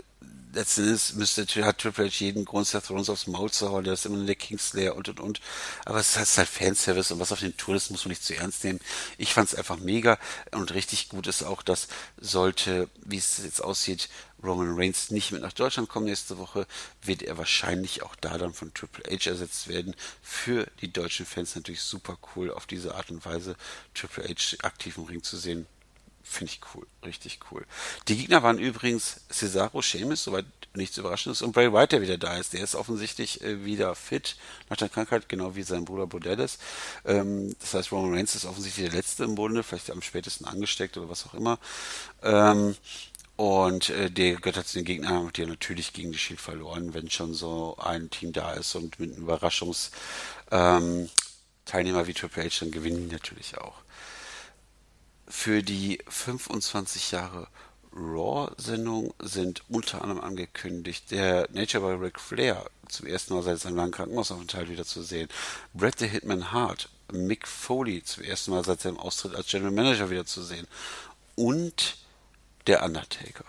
[0.55, 3.93] letzten Endes müsste, hat Triple H jeden Grund, Seth Rollins aufs Maul zu hauen, der
[3.93, 5.41] ist immer nur der Kingslayer und und und.
[5.85, 8.35] Aber es ist halt Fanservice und was auf den Tour ist, muss man nicht zu
[8.35, 8.79] ernst nehmen.
[9.17, 10.17] Ich fand es einfach mega
[10.51, 11.87] und richtig gut ist auch, dass
[12.17, 14.09] sollte, wie es jetzt aussieht,
[14.43, 16.67] Roman Reigns nicht mit nach Deutschland kommen nächste Woche,
[17.01, 19.95] wird er wahrscheinlich auch da dann von Triple H ersetzt werden.
[20.21, 23.55] Für die deutschen Fans natürlich super cool, auf diese Art und Weise
[23.93, 25.67] Triple H aktiv im Ring zu sehen.
[26.27, 27.65] Finde ich cool, richtig cool.
[28.07, 32.35] Die Gegner waren übrigens Cesaro, Sheamus, soweit nichts Überraschendes, und Bray Wyatt, der wieder da
[32.37, 32.53] ist.
[32.53, 34.35] Der ist offensichtlich äh, wieder fit
[34.69, 36.57] nach der Krankheit, genau wie sein Bruder Bodellis.
[37.05, 40.97] Ähm, das heißt, Roman Reigns ist offensichtlich der Letzte im Bunde, vielleicht am spätesten angesteckt
[40.97, 41.59] oder was auch immer.
[42.23, 42.75] Ähm,
[43.35, 47.35] und äh, der gehört zu den Gegnern, die natürlich gegen die Shield verloren, wenn schon
[47.35, 51.09] so ein Team da ist und mit einem Überraschungsteilnehmer
[51.71, 53.84] ähm, wie Triple H, dann gewinnen die natürlich auch.
[55.27, 57.47] Für die 25 Jahre
[57.95, 63.77] Raw-Sendung sind unter anderem angekündigt, der Nature by Ric Flair zum ersten Mal seit seinem
[63.77, 65.29] langen Krankenhausaufenthalt wieder zu sehen,
[65.73, 70.09] Bret the Hitman Hart, Mick Foley zum ersten Mal seit seinem Austritt als General Manager
[70.09, 70.67] wieder zu sehen.
[71.35, 71.97] Und
[72.67, 73.45] der Undertaker.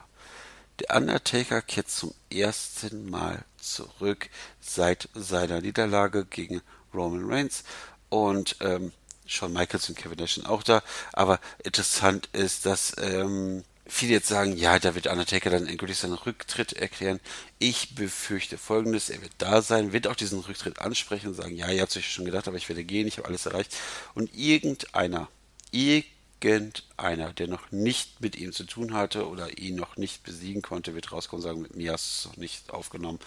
[0.80, 4.28] Der Undertaker kehrt zum ersten Mal zurück
[4.60, 6.60] seit seiner Niederlage gegen
[6.94, 7.64] Roman Reigns.
[8.08, 8.92] Und ähm,
[9.26, 10.82] Shawn Michaels und Kevin Nash sind auch da.
[11.12, 16.14] Aber interessant ist, dass ähm, viele jetzt sagen, ja, da wird Undertaker dann endgültig seinen
[16.14, 17.20] Rücktritt erklären.
[17.58, 21.70] Ich befürchte folgendes, er wird da sein, wird auch diesen Rücktritt ansprechen und sagen, ja,
[21.70, 23.76] ihr habt euch schon gedacht, aber ich werde gehen, ich habe alles erreicht.
[24.14, 25.28] Und irgendeiner
[25.72, 30.94] irgendeiner, der noch nicht mit ihm zu tun hatte oder ihn noch nicht besiegen konnte,
[30.94, 33.18] wird rauskommen und sagen, mit mir hast du es noch nicht aufgenommen.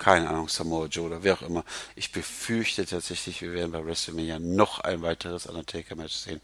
[0.00, 1.62] Keine Ahnung, Samoa Joe oder wer auch immer.
[1.94, 6.40] Ich befürchte tatsächlich, wir werden bei WrestleMania noch ein weiteres Undertaker-Match sehen.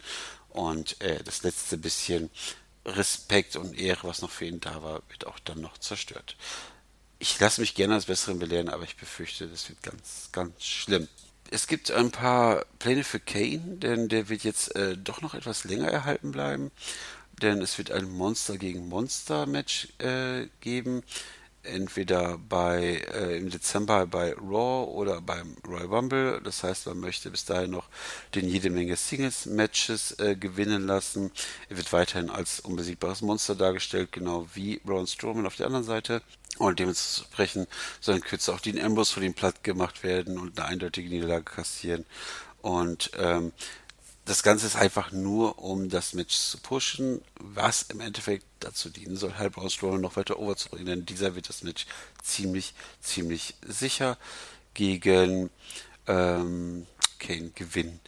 [0.51, 2.29] Und äh, das letzte bisschen
[2.85, 6.37] Respekt und Ehre, was noch für ihn da war, wird auch dann noch zerstört.
[7.19, 11.09] Ich lasse mich gerne als Besseren belehren, aber ich befürchte, das wird ganz, ganz schlimm
[11.51, 15.63] es gibt ein paar Pläne für Kane, denn der wird jetzt äh, doch noch etwas
[15.63, 16.73] länger erhalten bleiben.
[17.41, 21.03] Denn es wird ein Monster gegen Monster Match äh, geben.
[21.67, 26.41] Entweder bei äh, im Dezember bei Raw oder beim Royal Rumble.
[26.43, 27.89] Das heißt, man möchte bis dahin noch
[28.35, 31.31] den jede Menge Singles-Matches äh, gewinnen lassen.
[31.69, 36.23] Er wird weiterhin als unbesiegbares Monster dargestellt, genau wie Braun Strowman auf der anderen Seite.
[36.59, 37.69] Und dementsprechend
[38.01, 41.45] soll in Kürze auch Dean Ambrose von ihm platt gemacht werden und eine eindeutige Niederlage
[41.45, 42.07] kassieren.
[42.62, 43.53] Und ähm,
[44.27, 49.16] das Ganze ist einfach nur, um das Match zu pushen, was im Endeffekt dazu dienen
[49.16, 50.87] soll, halt Braun Strowman noch weiter overzubringen.
[50.87, 51.87] Denn dieser wird das Match
[52.22, 54.18] ziemlich, ziemlich sicher
[54.74, 55.49] gegen
[56.09, 56.89] ähm,
[57.20, 58.01] Kane gewinnen.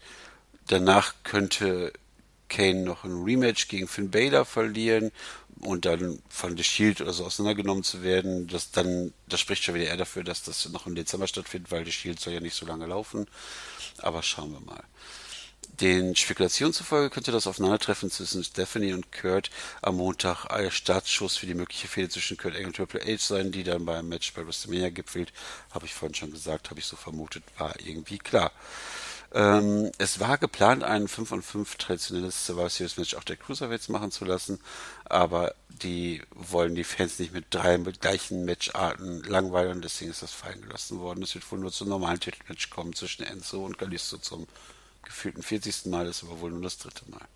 [0.67, 1.93] Danach könnte
[2.49, 5.13] Kane noch ein Rematch gegen Finn Balor verlieren
[5.61, 9.77] und dann von The Shield oder so auseinandergenommen zu werden, das dann, das spricht schon
[9.77, 12.55] wieder eher dafür, dass das noch im Dezember stattfindet, weil The Shield soll ja nicht
[12.55, 13.29] so lange laufen.
[13.99, 14.83] Aber schauen wir mal.
[15.81, 19.49] Den Spekulationen zufolge könnte das Aufeinandertreffen zwischen Stephanie und Kurt
[19.81, 23.53] am Montag ein Startschuss für die mögliche Fehde zwischen Kurt Angle und Triple H sein,
[23.53, 25.33] die dann beim Match bei WrestleMania gipfelt.
[25.71, 28.51] Habe ich vorhin schon gesagt, habe ich so vermutet, war irgendwie klar.
[29.33, 33.89] Ähm, es war geplant, ein 5 und 5 traditionelles Survivor Series Match auch der Cruiserweights
[33.89, 34.59] machen zu lassen,
[35.05, 40.63] aber die wollen die Fans nicht mit drei gleichen Matcharten langweilen, deswegen ist das fallen
[40.63, 41.23] gelassen worden.
[41.23, 44.49] Es wird wohl nur zum normalen Titelmatch kommen zwischen Enzo und Galisto zum
[45.09, 45.87] gefühlten 40.
[45.87, 47.27] Mal, das ist aber wohl nur das dritte Mal.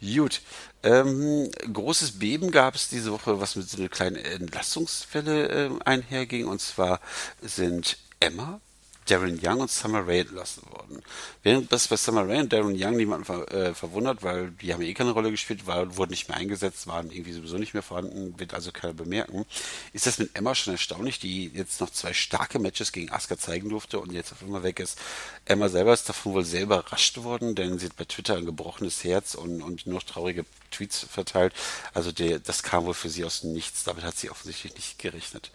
[0.00, 0.40] Gut.
[0.82, 6.46] Ähm, großes Beben gab es diese Woche, was mit so einer kleinen Entlassungswelle äh, einherging.
[6.46, 7.00] Und zwar
[7.40, 8.60] sind Emma,
[9.06, 11.02] Darren Young und Summer Rae entlassen worden.
[11.42, 14.82] Während das bei Summer Rae und Darren Young niemanden ver, äh, verwundert, weil die haben
[14.82, 18.38] eh keine Rolle gespielt, war, wurden nicht mehr eingesetzt, waren irgendwie sowieso nicht mehr vorhanden,
[18.38, 19.44] wird also keiner bemerken.
[19.92, 23.68] Ist das mit Emma schon erstaunlich, die jetzt noch zwei starke Matches gegen Asuka zeigen
[23.68, 24.98] durfte und jetzt auf einmal weg ist.
[25.44, 29.02] Emma selber ist davon wohl sehr überrascht worden, denn sie hat bei Twitter ein gebrochenes
[29.02, 31.54] Herz und, und noch traurige Tweets verteilt.
[31.92, 33.84] Also der, das kam wohl für sie aus Nichts.
[33.84, 35.50] Damit hat sie offensichtlich nicht gerechnet.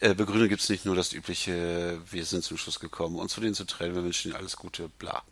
[0.00, 3.42] Äh, Begründung gibt es nicht nur das übliche, wir sind zum Schluss gekommen, uns von
[3.42, 5.22] denen zu trennen, wir wünschen ihnen alles Gute, bla.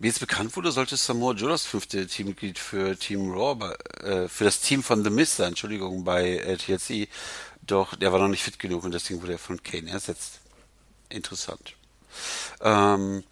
[0.00, 4.44] Wie jetzt bekannt wurde, sollte Samoa Joe das fünfte Teammitglied für Team Raw, äh, für
[4.44, 7.08] das Team von The Mist sein, Entschuldigung, bei äh, TLC.
[7.62, 10.40] Doch der war noch nicht fit genug und deswegen wurde er von Kane ersetzt.
[11.08, 11.74] Interessant.
[12.60, 13.24] Ähm,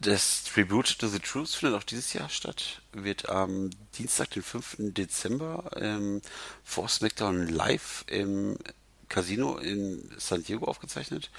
[0.00, 2.82] das Tribute to the Truth findet auch dieses Jahr statt.
[2.92, 4.76] Wird am Dienstag, den 5.
[4.78, 6.22] Dezember ähm,
[6.64, 8.56] vor SmackDown Live im
[9.08, 11.30] Casino in San Diego aufgezeichnet.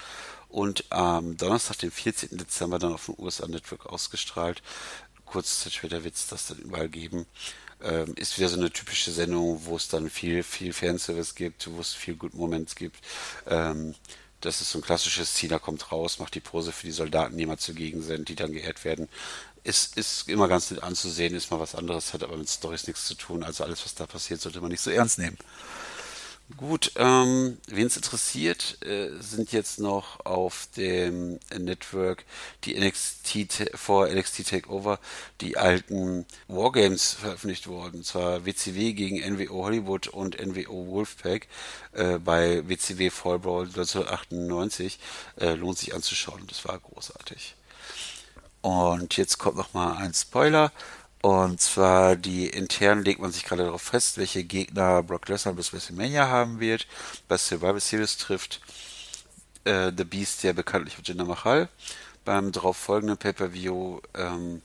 [0.54, 2.38] Und am Donnerstag, den 14.
[2.38, 4.62] Dezember, dann auf dem USA Network ausgestrahlt.
[5.24, 7.26] Kurze Zeit später wird es das dann überall geben.
[7.82, 11.80] Ähm, ist wieder so eine typische Sendung, wo es dann viel, viel Fanservice gibt, wo
[11.80, 12.98] es viel Good Moments gibt.
[13.48, 13.96] Ähm,
[14.40, 17.46] das ist so ein klassisches Cena kommt raus, macht die Pose für die Soldaten, die
[17.46, 19.08] mal zugegen sind, die dann geehrt werden.
[19.64, 23.06] Ist, ist immer ganz nett anzusehen, ist mal was anderes, hat aber mit Stories nichts
[23.06, 23.42] zu tun.
[23.42, 25.36] Also alles, was da passiert, sollte man nicht so ernst nehmen.
[26.58, 32.26] Gut, ähm, wen es interessiert, äh, sind jetzt noch auf dem Network
[32.64, 35.00] die NXT vor NXT Takeover
[35.40, 37.96] die alten Wargames veröffentlicht worden.
[37.96, 41.48] Und zwar WCW gegen NWO Hollywood und NWO Wolfpack
[41.92, 44.98] äh, bei WCW Fall Brawl 1998.
[45.40, 46.46] Äh, lohnt sich anzuschauen.
[46.46, 47.56] Das war großartig.
[48.60, 50.72] Und jetzt kommt noch mal ein Spoiler.
[51.24, 55.72] Und zwar die intern legt man sich gerade darauf fest, welche Gegner Brock Lesnar bis
[55.72, 56.86] WrestleMania haben wird.
[57.28, 58.60] Bei Survivor Series trifft
[59.64, 61.70] äh, The Beast ja bekanntlich auf Jinder Mahal.
[62.26, 64.60] Beim darauf folgenden Pay-Per-View ähm,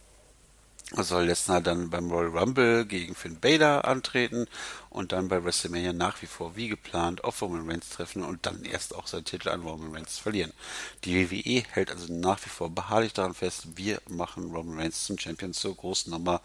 [0.91, 4.47] soll Lesnar dann beim Royal Rumble gegen Finn Balor antreten
[4.89, 8.63] und dann bei WrestleMania nach wie vor wie geplant auf Roman Reigns treffen und dann
[8.63, 10.51] erst auch seinen Titel an Roman Reigns verlieren.
[11.03, 15.19] Die WWE hält also nach wie vor beharrlich daran fest, wir machen Roman Reigns zum
[15.19, 16.41] Champion zur großen Nummer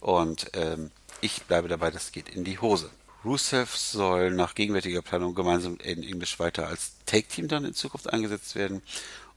[0.00, 0.90] und ähm,
[1.22, 2.90] ich bleibe dabei, das geht in die Hose.
[3.24, 8.12] Rusev soll nach gegenwärtiger Planung gemeinsam mit Aiden English weiter als Take-Team dann in Zukunft
[8.12, 8.82] eingesetzt werden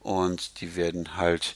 [0.01, 1.55] und die werden halt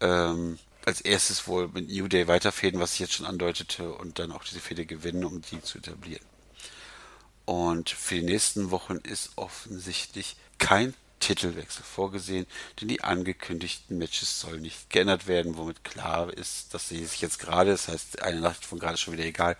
[0.00, 0.58] ähm,
[0.88, 4.42] als erstes wohl mit New Day weiterfäden, was ich jetzt schon andeutete, und dann auch
[4.42, 6.24] diese Fehde gewinnen, um die zu etablieren.
[7.44, 12.46] Und für die nächsten Wochen ist offensichtlich kein Titelwechsel vorgesehen,
[12.80, 17.38] denn die angekündigten Matches sollen nicht geändert werden, womit klar ist, dass sie sich jetzt
[17.38, 19.56] gerade, das heißt eine Nacht von gerade schon wieder egal,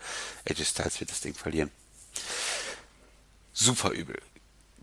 [0.48, 1.70] AJ Styles wird das Ding verlieren.
[3.52, 4.18] Super übel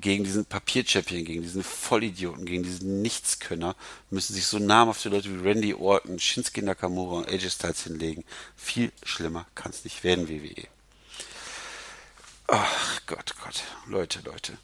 [0.02, 3.76] gegen diesen Papier-Champion, gegen diesen Vollidioten, gegen diesen Nichtskönner,
[4.10, 8.24] müssen sich so namhafte Leute wie Randy Orton, Shinsuke Nakamura und AJ Styles hinlegen.
[8.56, 10.68] Viel schlimmer kann es nicht werden, WWE.
[12.48, 14.58] Ach Gott, Gott, Leute, Leute.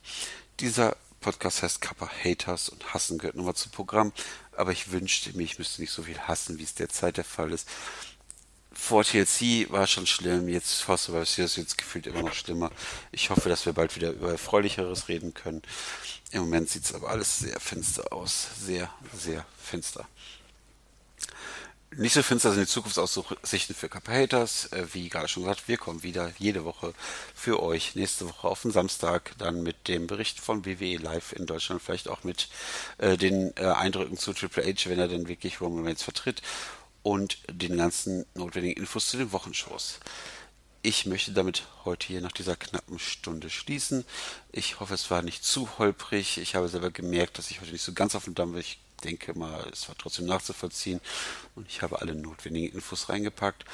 [0.59, 4.11] Dieser Podcast heißt Kappa Haters und Hassen gehört nochmal zum Programm,
[4.55, 7.51] aber ich wünschte mir, ich müsste nicht so viel hassen, wie es derzeit der Fall
[7.51, 7.67] ist
[8.73, 12.71] vor TLC war schon schlimm, jetzt vor Survivor Series jetzt gefühlt immer noch schlimmer.
[13.11, 15.61] Ich hoffe, dass wir bald wieder über Erfreulicheres reden können.
[16.31, 18.47] Im Moment sieht es aber alles sehr finster aus.
[18.65, 20.07] Sehr, sehr finster.
[21.97, 24.71] Nicht so finster sind die Zukunftsaussichten für Kappa Haters.
[24.71, 26.93] Äh, wie gerade schon gesagt, wir kommen wieder jede Woche
[27.35, 27.95] für euch.
[27.95, 31.81] Nächste Woche auf den Samstag dann mit dem Bericht von WWE Live in Deutschland.
[31.81, 32.47] Vielleicht auch mit
[32.97, 36.41] äh, den äh, Eindrücken zu Triple H, wenn er denn wirklich Roman Reigns vertritt
[37.03, 39.99] und den ganzen notwendigen Infos zu den Wochenshows.
[40.83, 44.03] Ich möchte damit heute hier nach dieser knappen Stunde schließen.
[44.51, 46.39] Ich hoffe, es war nicht zu holprig.
[46.39, 48.61] Ich habe selber gemerkt, dass ich heute nicht so ganz auf dem Damm bin.
[48.61, 51.01] Ich denke mal, es war trotzdem nachzuvollziehen
[51.55, 53.65] und ich habe alle notwendigen Infos reingepackt.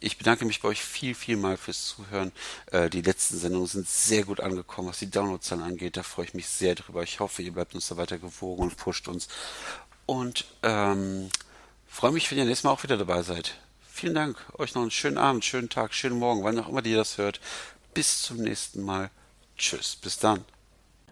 [0.00, 2.32] Ich bedanke mich bei euch viel, viel mal fürs Zuhören.
[2.66, 5.96] Äh, die letzten Sendungen sind sehr gut angekommen, was die Downloadzahlen angeht.
[5.96, 7.02] Da freue ich mich sehr drüber.
[7.02, 9.28] Ich hoffe, ihr bleibt uns da weiter gewogen und pusht uns.
[10.06, 11.30] Und ähm,
[11.94, 13.54] Freue mich, wenn ihr nächstes Mal auch wieder dabei seid.
[13.88, 14.36] Vielen Dank.
[14.58, 17.38] Euch noch einen schönen Abend, schönen Tag, schönen Morgen, wann auch immer ihr das hört.
[17.94, 19.10] Bis zum nächsten Mal.
[19.56, 19.96] Tschüss.
[20.02, 20.40] Bis dann.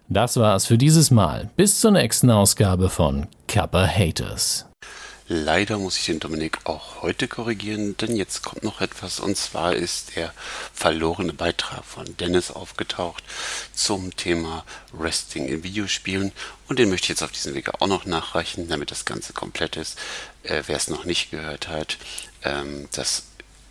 [0.09, 1.49] Das war's für dieses Mal.
[1.55, 4.65] Bis zur nächsten Ausgabe von Kappa Haters.
[5.27, 9.73] Leider muss ich den Dominik auch heute korrigieren, denn jetzt kommt noch etwas und zwar
[9.73, 10.33] ist der
[10.73, 13.23] verlorene Beitrag von Dennis aufgetaucht
[13.73, 16.33] zum Thema Resting in Videospielen
[16.67, 19.77] und den möchte ich jetzt auf diesem Weg auch noch nachreichen, damit das Ganze komplett
[19.77, 19.97] ist.
[20.43, 21.97] Äh, Wer es noch nicht gehört hat,
[22.43, 23.23] ähm, das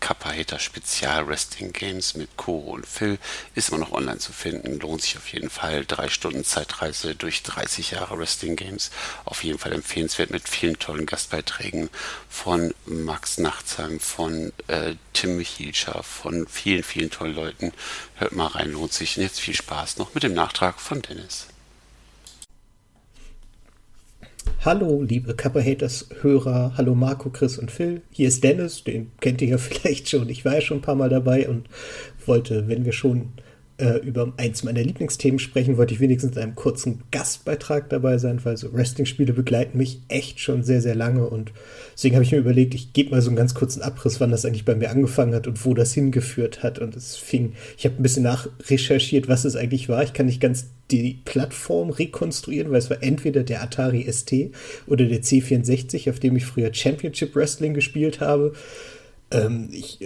[0.03, 3.19] Kappa Hater Spezial Wrestling Games mit Koro und Phil
[3.55, 4.81] ist immer noch online zu finden.
[4.81, 5.85] Lohnt sich auf jeden Fall.
[5.87, 8.91] Drei Stunden Zeitreise durch 30 Jahre Wrestling Games.
[9.25, 11.89] Auf jeden Fall empfehlenswert mit vielen tollen Gastbeiträgen
[12.29, 17.73] von Max Nachtsheim, von äh, Tim Hielscher, von vielen, vielen tollen Leuten.
[18.17, 19.17] Hört mal rein, lohnt sich.
[19.17, 21.47] Und jetzt viel Spaß noch mit dem Nachtrag von Dennis.
[24.65, 26.75] Hallo, liebe Kappa-Haters-Hörer.
[26.77, 28.03] Hallo Marco, Chris und Phil.
[28.11, 30.29] Hier ist Dennis, den kennt ihr ja vielleicht schon.
[30.29, 31.69] Ich war ja schon ein paar Mal dabei und
[32.27, 33.33] wollte, wenn wir schon
[33.83, 38.39] äh, über eins meiner Lieblingsthemen sprechen, wollte ich wenigstens in einem kurzen Gastbeitrag dabei sein,
[38.45, 41.53] weil so Wrestling-Spiele begleiten mich echt schon sehr, sehr lange und
[41.93, 44.45] deswegen habe ich mir überlegt, ich gebe mal so einen ganz kurzen Abriss, wann das
[44.45, 47.97] eigentlich bei mir angefangen hat und wo das hingeführt hat und es fing, ich habe
[47.97, 50.05] ein bisschen nachrecherchiert, was es eigentlich war.
[50.05, 54.33] Ich kann nicht ganz die Plattform rekonstruieren, weil es war entweder der Atari ST
[54.87, 58.53] oder der C64, auf dem ich früher Championship Wrestling gespielt habe.
[59.33, 59.99] Ähm, ich,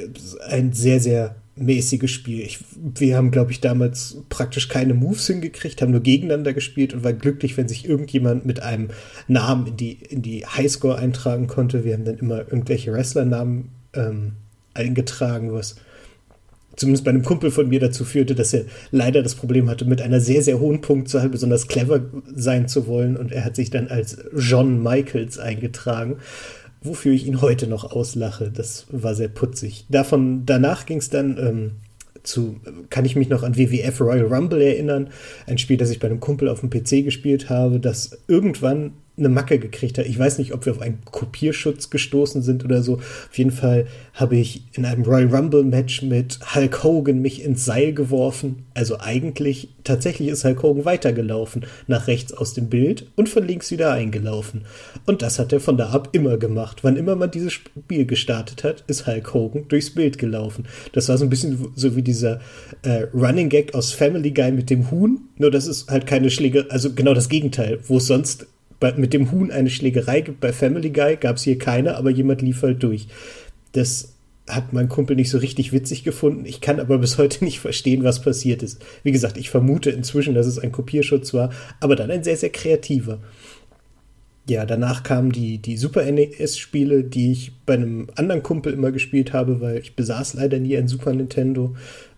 [0.49, 2.41] ein sehr, sehr mäßiges Spiel.
[2.41, 7.03] Ich, wir haben, glaube ich, damals praktisch keine Moves hingekriegt, haben nur gegeneinander gespielt und
[7.03, 8.91] waren glücklich, wenn sich irgendjemand mit einem
[9.27, 11.85] Namen in die, in die Highscore eintragen konnte.
[11.85, 14.33] Wir haben dann immer irgendwelche Wrestlernamen ähm,
[14.75, 15.77] eingetragen, was
[16.77, 20.03] zumindest bei einem Kumpel von mir dazu führte, dass er leider das Problem hatte, mit
[20.03, 22.03] einer sehr, sehr hohen Punktzahl besonders clever
[22.35, 23.17] sein zu wollen.
[23.17, 26.19] Und er hat sich dann als John Michaels eingetragen,
[26.83, 28.51] wofür ich ihn heute noch auslache.
[28.51, 29.87] Das war sehr putzig.
[29.89, 31.70] Davon, danach ging es dann ähm,
[32.22, 32.61] zu,
[32.91, 35.09] kann ich mich noch an WWF Royal Rumble erinnern,
[35.47, 39.29] ein Spiel, das ich bei einem Kumpel auf dem PC gespielt habe, das irgendwann eine
[39.29, 40.07] Macke gekriegt hat.
[40.07, 42.95] Ich weiß nicht, ob wir auf einen Kopierschutz gestoßen sind oder so.
[42.95, 47.64] Auf jeden Fall habe ich in einem Royal Rumble Match mit Hulk Hogan mich ins
[47.64, 48.64] Seil geworfen.
[48.75, 53.71] Also eigentlich, tatsächlich ist Hulk Hogan weitergelaufen, nach rechts aus dem Bild und von links
[53.71, 54.62] wieder eingelaufen.
[55.07, 56.79] Und das hat er von da ab immer gemacht.
[56.83, 60.67] Wann immer man dieses Spiel gestartet hat, ist Hulk Hogan durchs Bild gelaufen.
[60.93, 62.41] Das war so ein bisschen so wie dieser
[62.83, 65.21] äh, Running Gag aus Family Guy mit dem Huhn.
[65.39, 68.47] Nur das ist halt keine Schläge, also genau das Gegenteil, wo es sonst
[68.97, 70.41] mit dem Huhn eine Schlägerei gibt.
[70.41, 73.09] Bei Family Guy gab es hier keine, aber jemand lief halt durch.
[73.72, 74.16] Das
[74.49, 76.45] hat mein Kumpel nicht so richtig witzig gefunden.
[76.45, 78.85] Ich kann aber bis heute nicht verstehen, was passiert ist.
[79.03, 81.51] Wie gesagt, ich vermute inzwischen, dass es ein Kopierschutz war,
[81.81, 83.18] aber dann ein sehr, sehr kreativer.
[84.49, 89.33] Ja, danach kamen die, die Super NES-Spiele, die ich bei einem anderen Kumpel immer gespielt
[89.33, 91.74] habe, weil ich besaß leider nie ein Super Nintendo.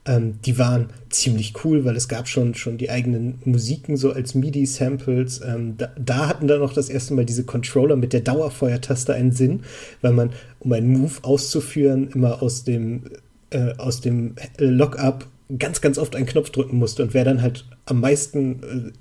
[0.08, 4.34] Ähm, die waren ziemlich cool, weil es gab schon, schon die eigenen Musiken so als
[4.34, 5.42] MIDI-Samples.
[5.46, 9.32] Ähm, da, da, hatten dann noch das erste Mal diese Controller mit der Dauerfeuertaste einen
[9.32, 9.60] Sinn,
[10.00, 10.30] weil man,
[10.60, 13.02] um einen Move auszuführen, immer aus dem,
[13.50, 15.26] äh, aus dem Lockup
[15.58, 17.02] ganz, ganz oft einen Knopf drücken musste.
[17.02, 18.92] Und wer dann halt am meisten,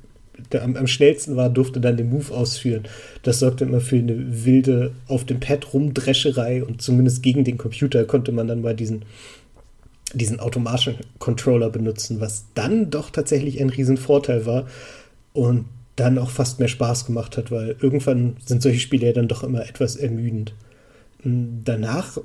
[0.51, 2.83] äh, am, am, schnellsten war, durfte dann den Move ausführen.
[3.23, 8.03] Das sorgte immer für eine wilde auf dem Pad rumdrescherei und zumindest gegen den Computer
[8.03, 9.03] konnte man dann mal diesen
[10.13, 14.67] diesen automatischen Controller benutzen, was dann doch tatsächlich ein Riesenvorteil war
[15.33, 19.27] und dann auch fast mehr Spaß gemacht hat, weil irgendwann sind solche Spiele ja dann
[19.27, 20.53] doch immer etwas ermüdend.
[21.23, 22.17] Danach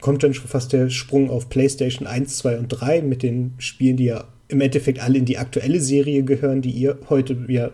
[0.00, 3.96] kommt dann schon fast der Sprung auf PlayStation 1, 2 und 3 mit den Spielen,
[3.96, 7.70] die ja im Endeffekt alle in die aktuelle Serie gehören, die ihr heute ja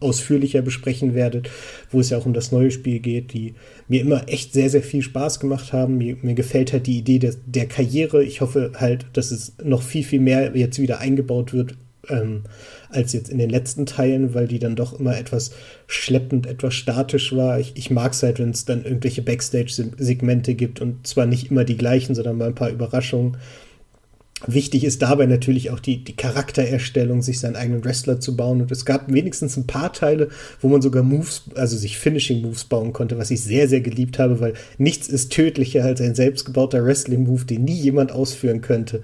[0.00, 1.48] ausführlicher besprechen werdet,
[1.90, 3.54] wo es ja auch um das neue Spiel geht, die
[3.86, 5.98] mir immer echt sehr, sehr viel Spaß gemacht haben.
[5.98, 8.24] Mir, mir gefällt halt die Idee der, der, Karriere.
[8.24, 11.76] Ich hoffe halt, dass es noch viel, viel mehr jetzt wieder eingebaut wird
[12.08, 12.42] ähm,
[12.90, 15.52] als jetzt in den letzten Teilen, weil die dann doch immer etwas
[15.86, 17.60] schleppend, etwas statisch war.
[17.60, 21.64] Ich, ich mag es halt, wenn es dann irgendwelche Backstage-Segmente gibt und zwar nicht immer
[21.64, 23.36] die gleichen, sondern mal ein paar Überraschungen.
[24.46, 28.60] Wichtig ist dabei natürlich auch die, die Charaktererstellung, sich seinen eigenen Wrestler zu bauen.
[28.60, 30.28] Und es gab wenigstens ein paar Teile,
[30.60, 34.18] wo man sogar Moves, also sich Finishing Moves bauen konnte, was ich sehr, sehr geliebt
[34.20, 39.02] habe, weil nichts ist tödlicher als ein selbstgebauter Wrestling-Move, den nie jemand ausführen könnte.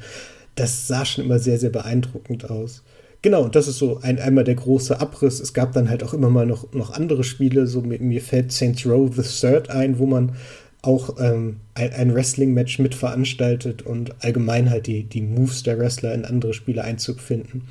[0.55, 2.85] Das sah schon immer sehr, sehr beeindruckend aus.
[3.25, 5.41] Genau, und das ist so ein, einmal der große Abriss.
[5.41, 7.67] Es gab dann halt auch immer mal noch, noch andere Spiele.
[7.67, 10.33] So mir, mir fällt Saints Row the Third ein, wo man
[10.87, 16.55] auch ähm, ein, Wrestling-Match mitveranstaltet und allgemein halt die, die Moves der Wrestler in andere
[16.55, 17.63] Spiele Einzug finden.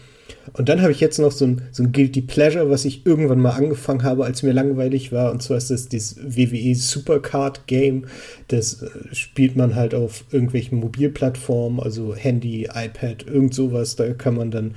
[0.53, 3.39] Und dann habe ich jetzt noch so ein, so ein Guilty Pleasure, was ich irgendwann
[3.39, 5.32] mal angefangen habe, als mir langweilig war.
[5.32, 8.05] Und zwar ist das dieses WWE Supercard Game.
[8.47, 13.95] Das äh, spielt man halt auf irgendwelchen Mobilplattformen, also Handy, iPad, irgend sowas.
[13.95, 14.76] Da kann man dann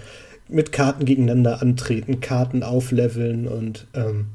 [0.49, 4.27] mit Karten gegeneinander antreten, Karten aufleveln und ähm,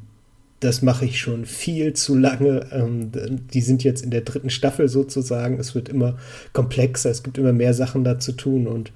[0.61, 2.67] das mache ich schon viel zu lange.
[2.71, 3.11] Ähm,
[3.53, 5.59] die sind jetzt in der dritten Staffel sozusagen.
[5.59, 6.17] Es wird immer
[6.53, 8.91] komplexer, es gibt immer mehr Sachen da zu tun und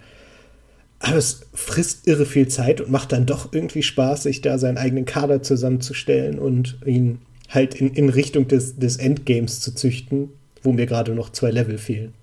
[0.99, 4.77] aber es frisst irre viel Zeit und macht dann doch irgendwie Spaß, sich da seinen
[4.77, 10.29] eigenen Kader zusammenzustellen und ihn halt in, in Richtung des, des Endgames zu züchten,
[10.63, 12.13] wo mir gerade noch zwei Level fehlen.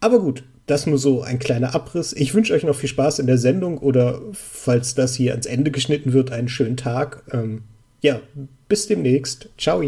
[0.00, 2.12] Aber gut, das nur so ein kleiner Abriss.
[2.12, 5.70] Ich wünsche euch noch viel Spaß in der Sendung oder falls das hier ans Ende
[5.70, 7.22] geschnitten wird, einen schönen Tag.
[7.32, 7.62] Ähm,
[8.02, 8.20] ja,
[8.68, 9.48] bis demnächst.
[9.56, 9.82] Ciao.